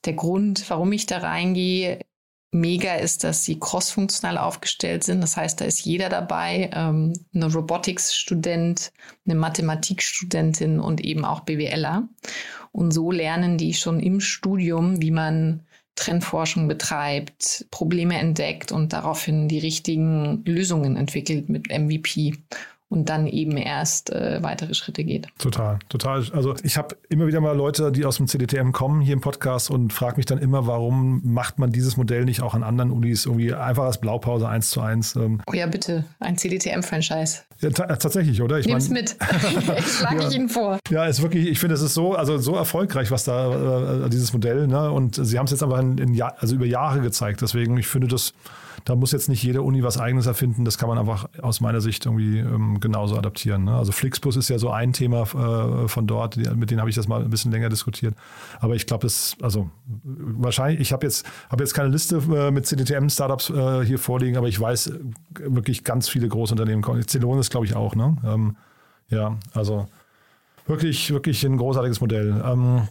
der 0.06 0.14
Grund, 0.14 0.70
warum 0.70 0.92
ich 0.94 1.08
da 1.08 1.18
reingehe. 1.18 2.00
Mega 2.54 2.96
ist, 2.96 3.26
dass 3.26 3.44
sie 3.44 3.60
crossfunktional 3.60 4.38
aufgestellt 4.38 5.04
sind. 5.04 5.20
Das 5.20 5.36
heißt, 5.36 5.60
da 5.60 5.66
ist 5.66 5.84
jeder 5.84 6.08
dabei, 6.08 6.70
ähm, 6.74 7.12
eine 7.34 7.52
Robotics-Student, 7.52 8.94
eine 9.26 9.36
Mathematikstudentin 9.36 10.80
und 10.80 11.02
eben 11.02 11.26
auch 11.26 11.42
BWLer. 11.42 12.08
Und 12.72 12.92
so 12.92 13.12
lernen 13.12 13.58
die 13.58 13.74
schon 13.74 14.00
im 14.00 14.22
Studium, 14.22 15.02
wie 15.02 15.12
man 15.12 15.66
Trendforschung 15.96 16.68
betreibt, 16.68 17.66
Probleme 17.72 18.18
entdeckt 18.18 18.72
und 18.72 18.94
daraufhin 18.94 19.50
die 19.50 19.60
richtigen 19.60 20.44
Lösungen 20.46 20.96
entwickelt 20.96 21.50
mit 21.50 21.68
MVP 21.68 22.36
und 22.90 23.10
dann 23.10 23.28
eben 23.28 23.58
erst 23.58 24.12
äh, 24.12 24.42
weitere 24.42 24.74
Schritte 24.74 25.04
geht. 25.04 25.28
Total, 25.38 25.80
total. 25.90 26.26
Also 26.32 26.56
ich 26.64 26.78
habe 26.78 26.96
immer 27.10 27.28
wieder 27.28 27.42
mal 27.42 27.56
Leute, 27.56 27.92
die 27.92 28.06
aus 28.06 28.18
dem 28.18 28.28
CDTM 28.28 28.72
kommen 28.72 29.02
hier 29.02 29.14
im 29.14 29.22
Podcast 29.22 29.70
und 29.70 29.92
frage 29.92 30.18
mich 30.18 30.26
dann 30.26 30.38
immer, 30.38 30.68
warum 30.68 31.22
macht 31.26 31.60
man 31.60 31.72
dieses 31.72 31.98
Modell 31.98 32.24
nicht 32.24 32.42
auch 32.42 32.54
an 32.54 32.64
anderen 32.64 32.92
Unis 32.92 33.26
irgendwie 33.26 33.54
einfach 33.54 33.84
als 33.84 34.00
Blaupause 34.00 34.48
eins 34.48 34.70
zu 34.70 34.80
eins? 34.80 35.16
Ähm. 35.16 35.42
Oh 35.48 35.54
ja, 35.54 35.66
bitte, 35.66 36.06
ein 36.20 36.38
CDTM-Franchise. 36.38 37.42
Ja, 37.60 37.72
tatsächlich, 37.72 38.42
oder? 38.42 38.60
Ich 38.60 38.68
Nimm's 38.68 38.90
mein, 38.90 39.04
mit. 39.04 39.18
ich 39.80 39.86
schlage 39.86 40.22
ja, 40.22 40.28
ich 40.30 40.36
Ihnen 40.36 40.48
vor. 40.48 40.80
Ja, 40.90 41.06
ist 41.06 41.22
wirklich, 41.22 41.48
ich 41.48 41.60
finde, 41.60 41.76
es 41.76 41.82
ist 41.82 41.94
so, 41.94 42.14
also 42.14 42.38
so 42.38 42.56
erfolgreich, 42.56 43.12
was 43.12 43.26
da, 43.26 44.06
äh, 44.06 44.10
dieses 44.10 44.32
Modell, 44.32 44.68
ne? 44.68 44.92
Und 44.92 45.16
Sie 45.16 45.38
haben 45.38 45.46
es 45.46 45.52
jetzt 45.52 45.64
aber 45.64 45.80
in, 45.80 45.98
in 45.98 46.22
also 46.22 46.56
über 46.56 46.66
Jahre 46.66 47.02
gezeigt. 47.02 47.42
Deswegen, 47.42 47.78
ich 47.78 47.88
finde 47.88 48.08
das 48.08 48.34
da 48.88 48.96
muss 48.96 49.12
jetzt 49.12 49.28
nicht 49.28 49.44
jede 49.44 49.64
Uni 49.64 49.84
was 49.84 50.00
eigenes 50.00 50.28
erfinden. 50.28 50.64
Das 50.64 50.78
kann 50.78 50.88
man 50.88 50.98
einfach 50.98 51.28
aus 51.42 51.60
meiner 51.60 51.82
Sicht 51.82 52.06
irgendwie 52.06 52.40
ähm, 52.40 52.80
genauso 52.80 53.18
adaptieren. 53.18 53.66
Ne? 53.66 53.76
Also 53.76 53.92
Flixbus 53.92 54.38
ist 54.38 54.48
ja 54.48 54.58
so 54.60 54.70
ein 54.70 54.94
Thema 54.94 55.24
äh, 55.24 55.90
von 55.90 56.08
dort, 56.08 56.38
die, 56.38 56.50
mit 56.56 56.72
denen 56.72 56.80
habe 56.80 56.90
ich 56.90 56.96
das 56.96 57.06
mal 57.10 57.22
ein 57.22 57.30
bisschen 57.30 57.52
länger 57.52 57.68
diskutiert. 57.68 58.16
Aber 58.62 58.76
ich 58.76 58.86
glaube, 58.86 59.06
es, 59.06 59.36
also 59.42 59.70
wahrscheinlich, 59.84 60.80
ich 60.80 60.94
habe 60.94 61.06
jetzt, 61.06 61.26
habe 61.50 61.66
jetzt 61.66 61.74
keine 61.74 61.90
Liste 61.90 62.22
äh, 62.34 62.50
mit 62.50 62.66
CDTM-Startups 62.66 63.50
äh, 63.50 63.86
hier 63.86 64.00
vorliegen, 64.00 64.38
aber 64.38 64.48
ich 64.48 64.58
weiß 64.58 64.88
äh, 64.88 65.00
wirklich 65.36 65.84
ganz 65.84 66.08
viele 66.08 66.30
Großunternehmen. 66.30 66.82
Celonis 67.08 67.50
glaube 67.50 67.66
ich 67.66 67.76
auch, 67.76 67.94
ne? 67.94 68.16
Ähm, 68.24 68.56
ja, 69.10 69.38
also 69.54 69.88
wirklich, 70.66 71.12
wirklich 71.12 71.46
ein 71.46 71.58
großartiges 71.58 72.00
Modell. 72.00 72.42
Ähm, 72.46 72.88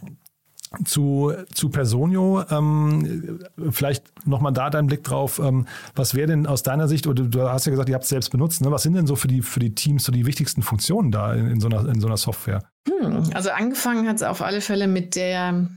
zu, 0.85 1.33
zu 1.53 1.69
Personio, 1.69 2.43
ähm, 2.51 3.41
vielleicht 3.71 4.27
nochmal 4.27 4.53
da 4.53 4.71
dein 4.71 4.87
Blick 4.87 5.05
drauf. 5.05 5.39
Ähm, 5.39 5.67
was 5.95 6.15
wäre 6.15 6.29
denn 6.29 6.47
aus 6.47 6.63
deiner 6.63 6.89
Sicht, 6.89 7.07
oder 7.07 7.25
du 7.25 7.43
hast 7.49 7.67
ja 7.67 7.71
gesagt, 7.71 7.89
ihr 7.89 7.95
habt 7.95 8.05
es 8.05 8.11
selbst 8.11 8.31
benutzt, 8.31 8.61
ne? 8.61 8.71
was 8.71 8.83
sind 8.83 8.95
denn 8.95 9.07
so 9.07 9.17
für 9.17 9.29
die, 9.29 9.43
für 9.43 9.61
die 9.61 9.75
Teams 9.75 10.05
so 10.05 10.13
die 10.13 10.27
wichtigsten 10.27 10.63
Funktionen 10.63 11.11
da 11.11 11.35
in, 11.35 11.47
in, 11.47 11.61
so, 11.61 11.69
einer, 11.69 11.89
in 11.89 12.01
so 12.01 12.07
einer 12.07 12.17
Software? 12.17 12.63
Hm, 12.89 13.31
also 13.35 13.51
angefangen 13.51 14.09
hat 14.09 14.17
es 14.17 14.23
auf 14.23 14.43
alle 14.43 14.61
Fälle 14.61 14.87
mit 14.87 15.17
der, 15.17 15.69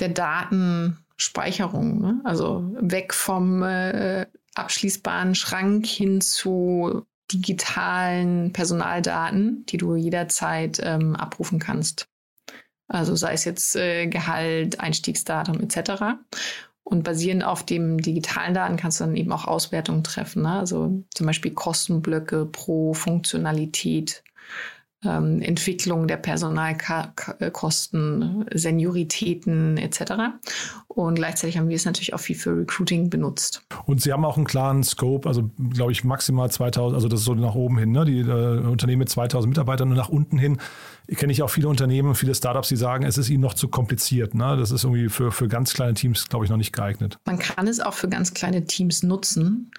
der 0.00 0.08
Datenspeicherung. 0.08 2.00
Ne? 2.00 2.20
Also 2.24 2.70
weg 2.80 3.14
vom 3.14 3.62
äh, 3.62 4.26
abschließbaren 4.54 5.34
Schrank 5.34 5.86
hin 5.86 6.20
zu 6.20 7.04
digitalen 7.32 8.52
Personaldaten, 8.52 9.64
die 9.66 9.78
du 9.78 9.96
jederzeit 9.96 10.80
ähm, 10.82 11.16
abrufen 11.16 11.58
kannst. 11.58 12.06
Also 12.92 13.16
sei 13.16 13.32
es 13.32 13.44
jetzt 13.44 13.74
äh, 13.76 14.06
Gehalt, 14.06 14.80
Einstiegsdatum 14.80 15.60
etc. 15.60 16.04
Und 16.84 17.04
basierend 17.04 17.44
auf 17.44 17.64
dem 17.64 17.98
digitalen 17.98 18.54
Daten 18.54 18.76
kannst 18.76 19.00
du 19.00 19.04
dann 19.04 19.16
eben 19.16 19.32
auch 19.32 19.46
Auswertungen 19.46 20.04
treffen. 20.04 20.42
Ne? 20.42 20.52
Also 20.52 21.02
zum 21.14 21.26
Beispiel 21.26 21.52
Kostenblöcke 21.52 22.46
pro 22.46 22.92
Funktionalität 22.92 24.22
ähm, 25.04 25.42
Entwicklung 25.42 26.08
der 26.08 26.16
Personalkosten, 26.16 28.46
Senioritäten 28.52 29.76
etc. 29.76 30.12
Und 30.88 31.16
gleichzeitig 31.16 31.58
haben 31.58 31.68
wir 31.68 31.76
es 31.76 31.84
natürlich 31.84 32.14
auch 32.14 32.20
viel 32.20 32.36
für 32.36 32.56
Recruiting 32.56 33.10
benutzt. 33.10 33.62
Und 33.86 34.00
Sie 34.00 34.12
haben 34.12 34.24
auch 34.24 34.36
einen 34.36 34.46
klaren 34.46 34.84
Scope, 34.84 35.28
also 35.28 35.50
glaube 35.70 35.90
ich 35.92 36.04
maximal 36.04 36.50
2000, 36.50 36.94
also 36.94 37.08
das 37.08 37.20
ist 37.20 37.26
so 37.26 37.34
nach 37.34 37.54
oben 37.54 37.78
hin, 37.78 37.92
ne? 37.92 38.04
die 38.04 38.20
äh, 38.20 38.60
Unternehmen 38.60 39.00
mit 39.00 39.08
2000 39.08 39.50
Mitarbeitern 39.50 39.90
und 39.90 39.96
nach 39.96 40.08
unten 40.08 40.38
hin 40.38 40.58
kenne 41.16 41.32
ich 41.32 41.42
auch 41.42 41.50
viele 41.50 41.68
Unternehmen, 41.68 42.14
viele 42.14 42.34
Startups, 42.34 42.68
die 42.68 42.76
sagen, 42.76 43.04
es 43.04 43.18
ist 43.18 43.28
ihnen 43.28 43.42
noch 43.42 43.54
zu 43.54 43.68
kompliziert. 43.68 44.34
Ne? 44.34 44.56
Das 44.56 44.70
ist 44.70 44.84
irgendwie 44.84 45.08
für, 45.08 45.32
für 45.32 45.48
ganz 45.48 45.74
kleine 45.74 45.94
Teams, 45.94 46.28
glaube 46.28 46.44
ich, 46.44 46.50
noch 46.50 46.56
nicht 46.56 46.72
geeignet. 46.72 47.18
Man 47.24 47.38
kann 47.38 47.66
es 47.66 47.80
auch 47.80 47.94
für 47.94 48.08
ganz 48.08 48.34
kleine 48.34 48.64
Teams 48.64 49.02
nutzen. 49.02 49.70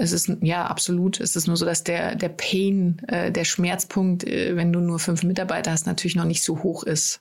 Es 0.00 0.12
ist, 0.12 0.30
ja, 0.42 0.64
absolut. 0.66 1.20
Es 1.20 1.34
ist 1.34 1.48
nur 1.48 1.56
so, 1.56 1.66
dass 1.66 1.82
der, 1.82 2.14
der 2.14 2.28
Pain, 2.28 3.02
äh, 3.08 3.32
der 3.32 3.44
Schmerzpunkt, 3.44 4.24
äh, 4.24 4.54
wenn 4.54 4.72
du 4.72 4.78
nur 4.78 5.00
fünf 5.00 5.24
Mitarbeiter 5.24 5.72
hast, 5.72 5.86
natürlich 5.86 6.14
noch 6.14 6.24
nicht 6.24 6.44
so 6.44 6.62
hoch 6.62 6.84
ist. 6.84 7.20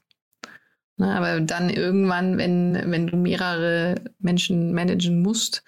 Ne, 0.98 1.12
aber 1.16 1.42
dann 1.42 1.70
irgendwann, 1.70 2.38
wenn, 2.38 2.80
wenn 2.86 3.08
du 3.08 3.18
mehrere 3.18 3.96
Menschen 4.20 4.74
managen 4.74 5.22
musst, 5.22 5.64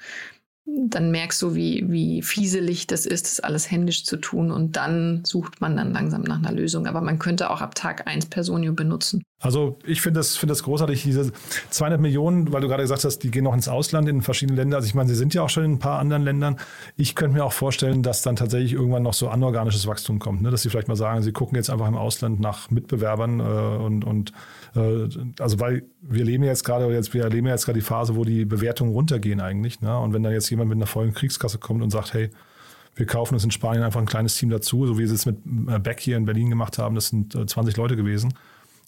dann 0.88 1.12
merkst 1.12 1.42
du, 1.42 1.56
wie, 1.56 1.86
wie 1.90 2.22
fieselig 2.22 2.88
das 2.88 3.06
ist, 3.06 3.26
das 3.26 3.40
alles 3.40 3.70
händisch 3.70 4.06
zu 4.06 4.18
tun. 4.18 4.52
Und 4.52 4.76
dann 4.76 5.24
sucht 5.26 5.62
man 5.62 5.76
dann 5.76 5.94
langsam 5.94 6.22
nach 6.22 6.38
einer 6.38 6.52
Lösung. 6.52 6.88
Aber 6.88 7.02
man 7.02 7.20
könnte 7.20 7.50
auch 7.50 7.62
ab 7.62 7.76
Tag 7.76 8.08
1 8.08 8.28
Personio 8.28 8.74
benutzen. 8.74 9.24
Also 9.42 9.78
ich 9.86 10.02
finde 10.02 10.20
das, 10.20 10.36
finde 10.36 10.52
das 10.52 10.64
großartig, 10.64 11.04
diese 11.04 11.32
200 11.70 12.00
Millionen, 12.00 12.52
weil 12.52 12.62
du 12.62 12.68
gerade 12.68 12.84
gesagt 12.84 13.04
hast, 13.04 13.20
die 13.20 13.32
gehen 13.32 13.46
noch 13.46 13.54
ins 13.54 13.68
Ausland 13.68 14.10
in 14.10 14.22
verschiedene 14.22 14.58
Länder. 14.58 14.78
Also 14.78 14.88
ich 14.88 14.96
meine, 14.96 15.10
sie 15.10 15.16
sind 15.16 15.34
ja 15.34 15.44
auch 15.44 15.50
schon 15.50 15.64
in 15.64 15.74
ein 15.74 15.80
paar 15.80 16.00
anderen 16.00 16.24
Ländern. 16.24 16.58
Ich 16.98 17.16
könnte 17.16 17.38
mir 17.38 17.46
auch 17.46 17.54
vorstellen, 17.54 18.04
dass 18.04 18.22
dann 18.22 18.36
tatsächlich 18.36 18.74
irgendwann 18.74 19.04
noch 19.04 19.14
so 19.14 19.30
anorganisches 19.30 19.88
Wachstum 19.88 20.20
kommt. 20.20 20.42
Ne? 20.42 20.52
Dass 20.52 20.62
sie 20.62 20.70
vielleicht 20.70 20.88
mal 20.90 20.96
sagen, 20.96 21.22
sie 21.22 21.32
gucken 21.32 21.56
jetzt 21.56 21.70
einfach 21.70 21.88
im 21.88 21.98
Ausland 21.98 22.40
nach 22.40 22.70
Mitbewerbern 22.70 23.40
äh, 23.40 23.44
und, 23.44 24.04
und 24.04 24.34
also 24.74 25.60
weil 25.60 25.84
wir 26.02 26.26
leben 26.26 26.44
jetzt 26.44 26.64
gerade, 26.64 26.92
jetzt, 26.94 27.14
wir 27.14 27.24
erleben 27.24 27.48
jetzt 27.48 27.66
gerade 27.66 27.80
die 27.80 27.86
Phase, 27.86 28.16
wo 28.16 28.24
die 28.24 28.46
Bewertungen 28.46 28.92
runtergehen 28.92 29.42
eigentlich. 29.42 29.82
Ne? 29.82 29.98
Und 29.98 30.14
wenn 30.14 30.24
dann 30.24 30.34
jetzt 30.34 30.50
jemand 30.50 30.70
mit 30.70 30.78
einer 30.78 30.86
vollen 30.86 31.14
Kriegskasse 31.14 31.58
kommt 31.58 31.82
und 31.82 31.90
sagt, 31.90 32.14
hey, 32.14 32.30
wir 32.96 33.06
kaufen 33.06 33.34
uns 33.34 33.44
in 33.44 33.52
Spanien 33.52 33.84
einfach 33.84 34.00
ein 34.00 34.06
kleines 34.06 34.36
Team 34.38 34.50
dazu, 34.50 34.86
so 34.86 34.98
wie 34.98 35.08
sie 35.08 35.16
es 35.16 35.26
mit 35.26 35.38
äh, 35.68 35.80
Beck 35.80 36.00
hier 36.00 36.18
in 36.18 36.26
Berlin 36.26 36.50
gemacht 36.50 36.78
haben, 36.78 36.96
das 36.96 37.08
sind 37.10 37.34
20 37.34 37.76
äh, 37.76 37.78
Leute 37.82 37.96
gewesen 37.96 38.34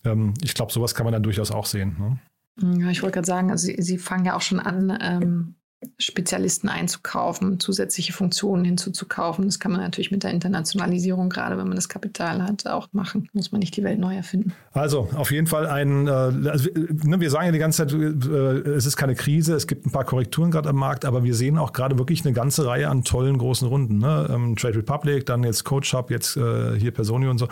ähm, 0.04 0.34
ich 0.42 0.54
glaube, 0.54 0.72
sowas 0.72 0.96
kann 0.96 1.06
man 1.06 1.14
dann 1.14 1.24
durchaus 1.24 1.52
auch 1.52 1.66
sehen. 1.66 1.96
Ne? 2.00 2.80
Ja, 2.80 2.90
ich 2.90 3.02
wollte 3.02 3.16
gerade 3.16 3.28
sagen, 3.28 3.52
also 3.52 3.68
sie, 3.68 3.82
sie, 3.82 3.98
fangen 3.98 4.26
ja 4.26 4.36
auch 4.36 4.42
schon 4.42 4.60
an, 4.60 4.98
ähm, 5.02 5.56
Spezialisten 5.98 6.70
einzukaufen, 6.70 7.60
zusätzliche 7.60 8.14
Funktionen 8.14 8.66
hinzuzukaufen. 8.66 9.46
Das 9.46 9.60
kann 9.60 9.72
man 9.72 9.82
natürlich 9.82 10.12
mit 10.12 10.24
der 10.24 10.32
Internationalisierung, 10.32 11.30
gerade 11.30 11.58
wenn 11.58 11.68
man 11.68 11.76
das 11.76 11.90
Kapital 11.90 12.44
hat, 12.44 12.68
auch 12.68 12.88
machen. 12.92 13.30
Muss 13.34 13.52
man 13.52 13.60
nicht 13.60 13.76
die 13.76 13.84
Welt 13.84 14.00
neu 14.00 14.16
erfinden. 14.16 14.54
Also 14.74 15.10
auf 15.16 15.32
jeden 15.32 15.48
Fall 15.48 15.68
ein, 15.68 16.08
äh, 16.08 16.12
also, 16.50 16.70
ne, 16.76 17.20
wir 17.20 17.30
sagen 17.30 17.48
ja 17.48 17.52
die 17.52 17.60
ganze 17.60 17.88
Zeit, 17.88 17.94
äh, 17.94 18.70
es 18.70 18.86
ist 18.86 18.96
keine 18.96 19.16
Krise, 19.16 19.56
es 19.56 19.68
gibt 19.68 19.86
ein 19.86 19.92
paar 19.92 20.06
Korrekturen 20.06 20.52
gerade 20.52 20.70
am 20.70 20.76
Markt, 20.76 21.06
aber 21.06 21.24
wir 21.24 21.34
sehen 21.34 21.58
auch 21.58 21.74
gerade 21.74 21.98
wirklich 21.98 22.26
eine 22.26 22.34
ganze 22.34 22.66
Reihe 22.66 22.90
an 22.90 23.04
tollen 23.04 23.38
großen 23.38 23.68
Runden. 23.68 23.98
Ne? 23.98 24.28
Ähm, 24.32 24.56
Trade 24.56 24.78
Republic, 24.78 25.26
dann 25.26 25.44
jetzt 25.44 25.64
Coach 25.64 25.94
Hub, 25.94 26.12
jetzt 26.12 26.38
äh, 26.38 26.80
hier 26.80 26.92
Personio 26.92 27.32
und 27.32 27.38
so. 27.38 27.48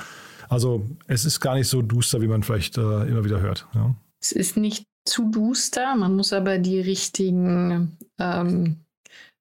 Also 0.49 0.85
es 1.07 1.25
ist 1.25 1.39
gar 1.39 1.55
nicht 1.55 1.67
so 1.67 1.81
duster, 1.81 2.21
wie 2.21 2.27
man 2.27 2.41
vielleicht 2.41 2.75
immer 2.77 3.23
wieder 3.23 3.39
hört. 3.39 3.67
Ja. 3.75 3.93
Es 4.19 4.31
ist 4.31 4.57
nicht 4.57 4.83
zu 5.09 5.29
duster, 5.29 5.95
man 5.95 6.15
muss 6.15 6.33
aber 6.33 6.57
die 6.57 6.79
richtigen, 6.79 7.97
ähm, 8.19 8.77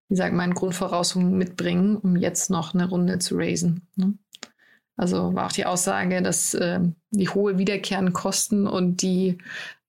wie 0.09 0.17
sagt 0.17 0.35
man, 0.35 0.55
Grundvoraussetzungen 0.55 1.37
mitbringen, 1.37 1.97
um 1.97 2.17
jetzt 2.17 2.51
noch 2.51 2.75
eine 2.75 2.89
Runde 2.89 3.19
zu 3.19 3.37
raisen. 3.37 3.87
Ne? 3.97 4.15
Also 4.97 5.35
war 5.35 5.47
auch 5.47 5.53
die 5.53 5.67
Aussage, 5.67 6.23
dass 6.23 6.55
äh, 6.55 6.81
die 7.11 7.29
hohe 7.29 7.59
wiederkehrenden 7.59 8.13
Kosten 8.13 8.67
und 8.67 9.03
die 9.03 9.39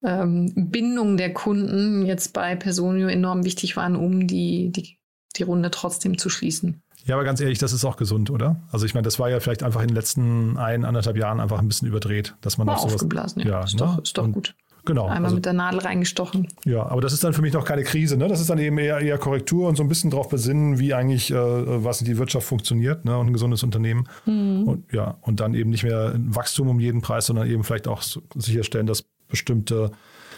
ähm, 0.04 0.52
Bindung 0.56 1.18
der 1.18 1.34
Kunden 1.34 2.06
jetzt 2.06 2.34
bei 2.34 2.56
Personio 2.56 3.08
enorm 3.08 3.44
wichtig 3.44 3.76
waren, 3.76 3.96
um 3.96 4.28
die, 4.28 4.72
die, 4.72 4.98
die 5.36 5.44
Runde 5.44 5.72
trotzdem 5.72 6.18
zu 6.18 6.30
schließen. 6.30 6.82
Ja, 7.06 7.16
aber 7.16 7.24
ganz 7.24 7.40
ehrlich, 7.42 7.58
das 7.58 7.74
ist 7.74 7.86
auch 7.86 7.98
gesund, 7.98 8.30
oder? 8.30 8.62
Also 8.72 8.86
ich 8.86 8.94
meine, 8.94 9.06
das 9.06 9.18
war 9.20 9.30
ja 9.30 9.40
vielleicht 9.40 9.64
einfach 9.64 9.82
in 9.82 9.88
den 9.88 9.96
letzten 9.96 10.58
ein, 10.58 10.86
anderthalb 10.86 11.18
Jahren 11.18 11.40
einfach 11.40 11.60
ein 11.60 11.68
bisschen 11.68 11.88
überdreht, 11.88 12.36
dass 12.42 12.58
man 12.58 12.68
War 12.68 12.76
auch 12.76 12.82
sowas. 12.82 12.96
aufgeblasen, 12.96 13.42
ja. 13.42 13.48
ja 13.48 13.64
ist, 13.64 13.74
ne? 13.74 13.80
doch, 13.80 14.04
ist 14.04 14.18
doch 14.18 14.26
Und- 14.26 14.34
gut. 14.34 14.56
Genau. 14.90 15.06
Einmal 15.06 15.26
also- 15.26 15.36
mit 15.36 15.46
der 15.46 15.54
Nadel 15.54 15.82
reingestochen. 15.82 16.48
Ja, 16.66 16.84
aber 16.88 17.00
das 17.00 17.14
ist 17.14 17.24
dann 17.24 17.34
für 17.34 17.44
mich 17.44 17.54
noch 17.54 17.64
keine 17.64 17.84
Krise. 17.84 18.18
Ne? 18.18 18.28
Das 18.28 18.42
ist 18.42 18.50
dann 18.50 18.58
eben 18.58 18.80
eher, 18.80 18.98
eher 19.00 19.20
Korrektur 19.20 19.68
und 19.70 19.76
so 19.76 19.84
ein 19.84 19.88
bisschen 19.88 20.10
drauf 20.10 20.30
besinnen, 20.30 20.80
wie 20.80 20.96
eigentlich, 20.96 21.30
äh, 21.30 21.36
was 21.38 22.00
die 22.00 22.18
Wirtschaft 22.18 22.48
funktioniert 22.48 23.06
ne? 23.06 23.16
und 23.16 23.28
ein 23.28 23.34
gesundes 23.34 23.62
Unternehmen. 23.62 24.08
Und, 24.26 24.86
ja, 24.92 25.20
und 25.22 25.42
dann 25.42 25.54
eben 25.54 25.70
nicht 25.70 25.84
mehr 25.84 26.16
Wachstum 26.18 26.70
um 26.70 26.80
jeden 26.80 27.02
Preis, 27.02 27.28
sondern 27.28 27.48
eben 27.48 27.64
vielleicht 27.64 27.88
auch 27.88 28.02
sicherstellen, 28.36 28.88
dass 28.88 29.04
bestimmte, 29.28 29.92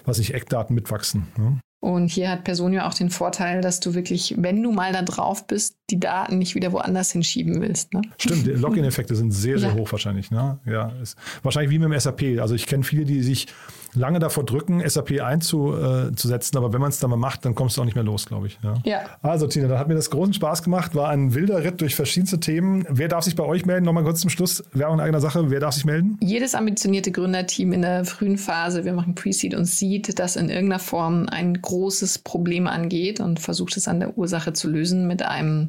was 0.03 0.17
nicht, 0.17 0.33
Eckdaten 0.33 0.75
mitwachsen. 0.75 1.27
Ne? 1.37 1.59
Und 1.79 2.09
hier 2.09 2.29
hat 2.29 2.43
Personio 2.43 2.81
auch 2.81 2.93
den 2.93 3.09
Vorteil, 3.09 3.61
dass 3.61 3.79
du 3.79 3.95
wirklich, 3.95 4.35
wenn 4.37 4.61
du 4.61 4.71
mal 4.71 4.91
da 4.91 5.01
drauf 5.01 5.47
bist, 5.47 5.77
die 5.89 5.99
Daten 5.99 6.37
nicht 6.37 6.53
wieder 6.55 6.73
woanders 6.73 7.11
hinschieben 7.11 7.59
willst. 7.61 7.93
Ne? 7.93 8.01
Stimmt, 8.17 8.45
die 8.45 8.51
Login-Effekte 8.51 9.15
sind 9.15 9.31
sehr, 9.31 9.57
sehr 9.57 9.69
Ja. 9.69 9.75
hoch 9.75 9.91
wahrscheinlich. 9.91 10.29
Ne? 10.29 10.59
Ja, 10.65 10.89
ist 11.01 11.17
wahrscheinlich 11.41 11.71
wie 11.71 11.79
mit 11.79 11.89
dem 11.91 11.99
SAP. 11.99 12.39
Also 12.39 12.53
ich 12.53 12.67
kenne 12.67 12.83
viele, 12.83 13.05
die 13.05 13.23
sich 13.23 13.47
lange 13.93 14.19
davor 14.19 14.45
drücken, 14.45 14.81
SAP 14.87 15.21
einzusetzen, 15.21 16.57
aber 16.57 16.73
wenn 16.73 16.81
man 16.81 16.89
es 16.89 16.99
dann 16.99 17.09
mal 17.09 17.15
macht, 17.15 17.45
dann 17.45 17.55
kommst 17.55 17.77
du 17.77 17.81
auch 17.81 17.85
nicht 17.85 17.95
mehr 17.95 18.03
los, 18.03 18.25
glaube 18.25 18.47
ich. 18.47 18.59
Ja. 18.63 18.75
Ja. 18.83 19.01
Also 19.21 19.47
Tina, 19.47 19.67
da 19.67 19.79
hat 19.79 19.87
mir 19.87 19.95
das 19.95 20.09
großen 20.09 20.33
Spaß 20.33 20.63
gemacht, 20.63 20.95
war 20.95 21.09
ein 21.09 21.33
wilder 21.33 21.63
Ritt 21.63 21.81
durch 21.81 21.95
verschiedenste 21.95 22.39
Themen. 22.39 22.85
Wer 22.89 23.07
darf 23.07 23.23
sich 23.23 23.35
bei 23.35 23.43
euch 23.43 23.65
melden? 23.65 23.85
Nochmal 23.85 24.03
kurz 24.03 24.21
zum 24.21 24.29
Schluss, 24.29 24.63
Werbung 24.73 24.97
in 24.97 25.01
eigener 25.01 25.21
Sache, 25.21 25.49
wer 25.49 25.59
darf 25.59 25.73
sich 25.73 25.85
melden? 25.85 26.17
Jedes 26.21 26.55
ambitionierte 26.55 27.11
Gründerteam 27.11 27.73
in 27.73 27.81
der 27.81 28.05
frühen 28.05 28.37
Phase, 28.37 28.85
wir 28.85 28.93
machen 28.93 29.15
Pre-Seed 29.15 29.55
und 29.55 29.65
Seed, 29.65 30.19
das 30.19 30.35
in 30.35 30.49
irgendeiner 30.49 30.79
Form 30.79 31.27
ein 31.29 31.61
großes 31.61 32.19
Problem 32.19 32.67
angeht 32.67 33.19
und 33.19 33.39
versucht 33.39 33.77
es 33.77 33.87
an 33.87 33.99
der 33.99 34.17
Ursache 34.17 34.53
zu 34.53 34.69
lösen 34.69 35.07
mit 35.07 35.23
einem 35.23 35.67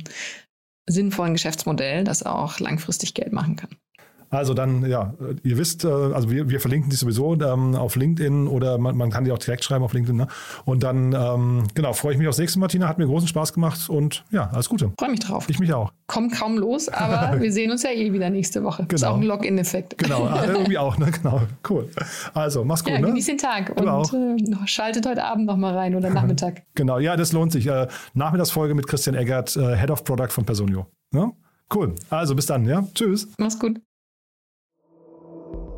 sinnvollen 0.87 1.35
Geschäftsmodell, 1.35 2.04
das 2.04 2.24
auch 2.24 2.58
langfristig 2.58 3.14
Geld 3.14 3.32
machen 3.32 3.56
kann. 3.56 3.70
Also 4.33 4.55
dann, 4.55 4.85
ja, 4.88 5.12
ihr 5.42 5.59
wisst, 5.59 5.85
äh, 5.85 5.88
also 5.88 6.31
wir, 6.31 6.49
wir 6.49 6.59
verlinken 6.59 6.88
die 6.88 6.97
sowieso 6.97 7.35
ähm, 7.35 7.75
auf 7.77 7.97
LinkedIn 7.97 8.49
oder 8.49 8.79
man, 8.79 8.97
man 8.97 9.11
kann 9.11 9.25
die 9.25 9.31
auch 9.31 9.37
direkt 9.38 9.62
schreiben 9.62 9.85
auf 9.85 9.92
LinkedIn. 9.92 10.16
Ne? 10.16 10.27
Und 10.64 10.83
dann, 10.83 11.12
ähm, 11.12 11.64
genau, 11.75 11.92
freue 11.92 12.14
ich 12.14 12.18
mich 12.18 12.27
aufs 12.29 12.38
nächste 12.38 12.59
Mal, 12.59 12.68
Tina. 12.68 12.88
Hat 12.88 12.97
mir 12.97 13.05
großen 13.07 13.29
Spaß 13.29 13.53
gemacht 13.53 13.90
und 13.90 14.25
ja, 14.31 14.49
alles 14.51 14.71
Gute. 14.71 14.90
Freue 14.99 15.11
mich 15.11 15.21
drauf. 15.21 15.45
Ich 15.51 15.59
mich 15.59 15.75
auch. 15.75 15.92
Kommt 16.07 16.33
kaum 16.33 16.57
los, 16.57 16.88
aber 16.88 17.40
wir 17.42 17.53
sehen 17.53 17.71
uns 17.71 17.83
ja 17.83 17.90
eh 17.90 18.11
wieder 18.14 18.31
nächste 18.31 18.64
Woche. 18.64 18.85
Ist 18.85 18.88
Genau. 19.03 19.12
auch 19.12 19.16
ein 19.18 19.23
Login-Effekt. 19.23 19.99
Genau, 19.99 20.25
ah, 20.25 20.45
irgendwie 20.47 20.79
auch, 20.79 20.97
ne? 20.97 21.11
Genau, 21.11 21.42
cool. 21.68 21.90
Also, 22.33 22.64
mach's 22.64 22.83
gut, 22.83 22.95
Ja, 22.95 23.01
ne? 23.01 23.12
den 23.12 23.37
Tag 23.38 23.77
Du 23.77 23.85
und 23.85 24.14
äh, 24.14 24.66
schaltet 24.66 25.07
heute 25.07 25.25
Abend 25.25 25.45
noch 25.45 25.59
mal 25.59 25.77
rein 25.77 25.95
oder 25.95 26.09
Nachmittag. 26.09 26.62
Genau, 26.75 26.99
ja, 26.99 27.16
das 27.16 27.33
lohnt 27.33 27.53
sich. 27.53 27.66
Äh, 27.66 27.87
Nachmittagsfolge 28.14 28.75
mit 28.75 28.87
Christian 28.87 29.14
Eggert, 29.14 29.57
äh, 29.57 29.77
Head 29.77 29.90
of 29.90 30.05
Product 30.05 30.29
von 30.31 30.47
Personio. 30.47 30.87
Ne? 31.11 31.33
Cool. 31.75 31.95
Also 32.09 32.35
bis 32.35 32.47
dann, 32.47 32.64
ja. 32.66 32.83
Tschüss. 32.95 33.29
Mach's 33.37 33.59
gut. 33.59 33.79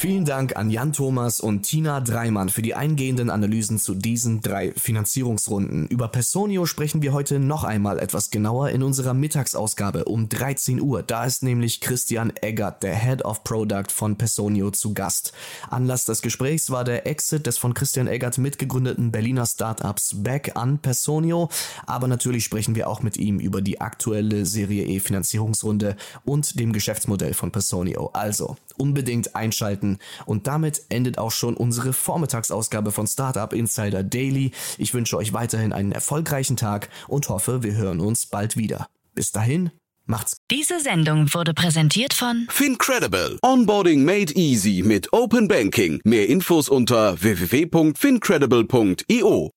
Vielen 0.00 0.24
Dank 0.24 0.54
an 0.54 0.70
Jan 0.70 0.92
Thomas 0.92 1.40
und 1.40 1.62
Tina 1.62 1.98
Dreimann 1.98 2.50
für 2.50 2.62
die 2.62 2.76
eingehenden 2.76 3.30
Analysen 3.30 3.80
zu 3.80 3.96
diesen 3.96 4.40
drei 4.42 4.70
Finanzierungsrunden. 4.70 5.88
Über 5.88 6.06
Personio 6.06 6.66
sprechen 6.66 7.02
wir 7.02 7.12
heute 7.12 7.40
noch 7.40 7.64
einmal 7.64 7.98
etwas 7.98 8.30
genauer 8.30 8.70
in 8.70 8.84
unserer 8.84 9.12
Mittagsausgabe 9.12 10.04
um 10.04 10.28
13 10.28 10.80
Uhr. 10.80 11.02
Da 11.02 11.24
ist 11.24 11.42
nämlich 11.42 11.80
Christian 11.80 12.32
Eggert, 12.40 12.84
der 12.84 12.94
Head 12.94 13.24
of 13.24 13.42
Product 13.42 13.90
von 13.92 14.14
Personio, 14.14 14.70
zu 14.70 14.94
Gast. 14.94 15.32
Anlass 15.68 16.04
des 16.04 16.22
Gesprächs 16.22 16.70
war 16.70 16.84
der 16.84 17.08
Exit 17.08 17.48
des 17.48 17.58
von 17.58 17.74
Christian 17.74 18.06
Eggert 18.06 18.38
mitgegründeten 18.38 19.10
Berliner 19.10 19.46
Startups 19.46 20.14
Back 20.22 20.52
an 20.54 20.78
Personio. 20.78 21.48
Aber 21.86 22.06
natürlich 22.06 22.44
sprechen 22.44 22.76
wir 22.76 22.88
auch 22.88 23.02
mit 23.02 23.16
ihm 23.16 23.40
über 23.40 23.62
die 23.62 23.80
aktuelle 23.80 24.46
Serie 24.46 24.84
E 24.84 25.00
Finanzierungsrunde 25.00 25.96
und 26.24 26.60
dem 26.60 26.72
Geschäftsmodell 26.72 27.34
von 27.34 27.50
Personio. 27.50 28.10
Also 28.12 28.56
unbedingt 28.76 29.34
einschalten. 29.34 29.87
Und 30.26 30.46
damit 30.46 30.82
endet 30.90 31.16
auch 31.16 31.30
schon 31.30 31.56
unsere 31.56 31.94
Vormittagsausgabe 31.94 32.92
von 32.92 33.06
Startup 33.06 33.50
Insider 33.52 34.02
Daily. 34.02 34.50
Ich 34.76 34.92
wünsche 34.92 35.16
euch 35.16 35.32
weiterhin 35.32 35.72
einen 35.72 35.92
erfolgreichen 35.92 36.56
Tag 36.56 36.90
und 37.06 37.30
hoffe, 37.30 37.62
wir 37.62 37.74
hören 37.74 38.00
uns 38.00 38.26
bald 38.26 38.56
wieder. 38.56 38.88
Bis 39.14 39.30
dahin, 39.32 39.70
macht's 40.06 40.36
Diese 40.50 40.80
Sendung 40.80 41.32
wurde 41.32 41.54
präsentiert 41.54 42.14
von 42.14 42.48
Fincredible. 42.50 43.38
Onboarding 43.42 44.04
made 44.04 44.34
easy 44.34 44.82
mit 44.84 45.12
Open 45.12 45.46
Banking. 45.48 46.00
Mehr 46.04 46.28
Infos 46.28 46.68
unter 46.68 47.22
www.fincredible.io. 47.22 49.52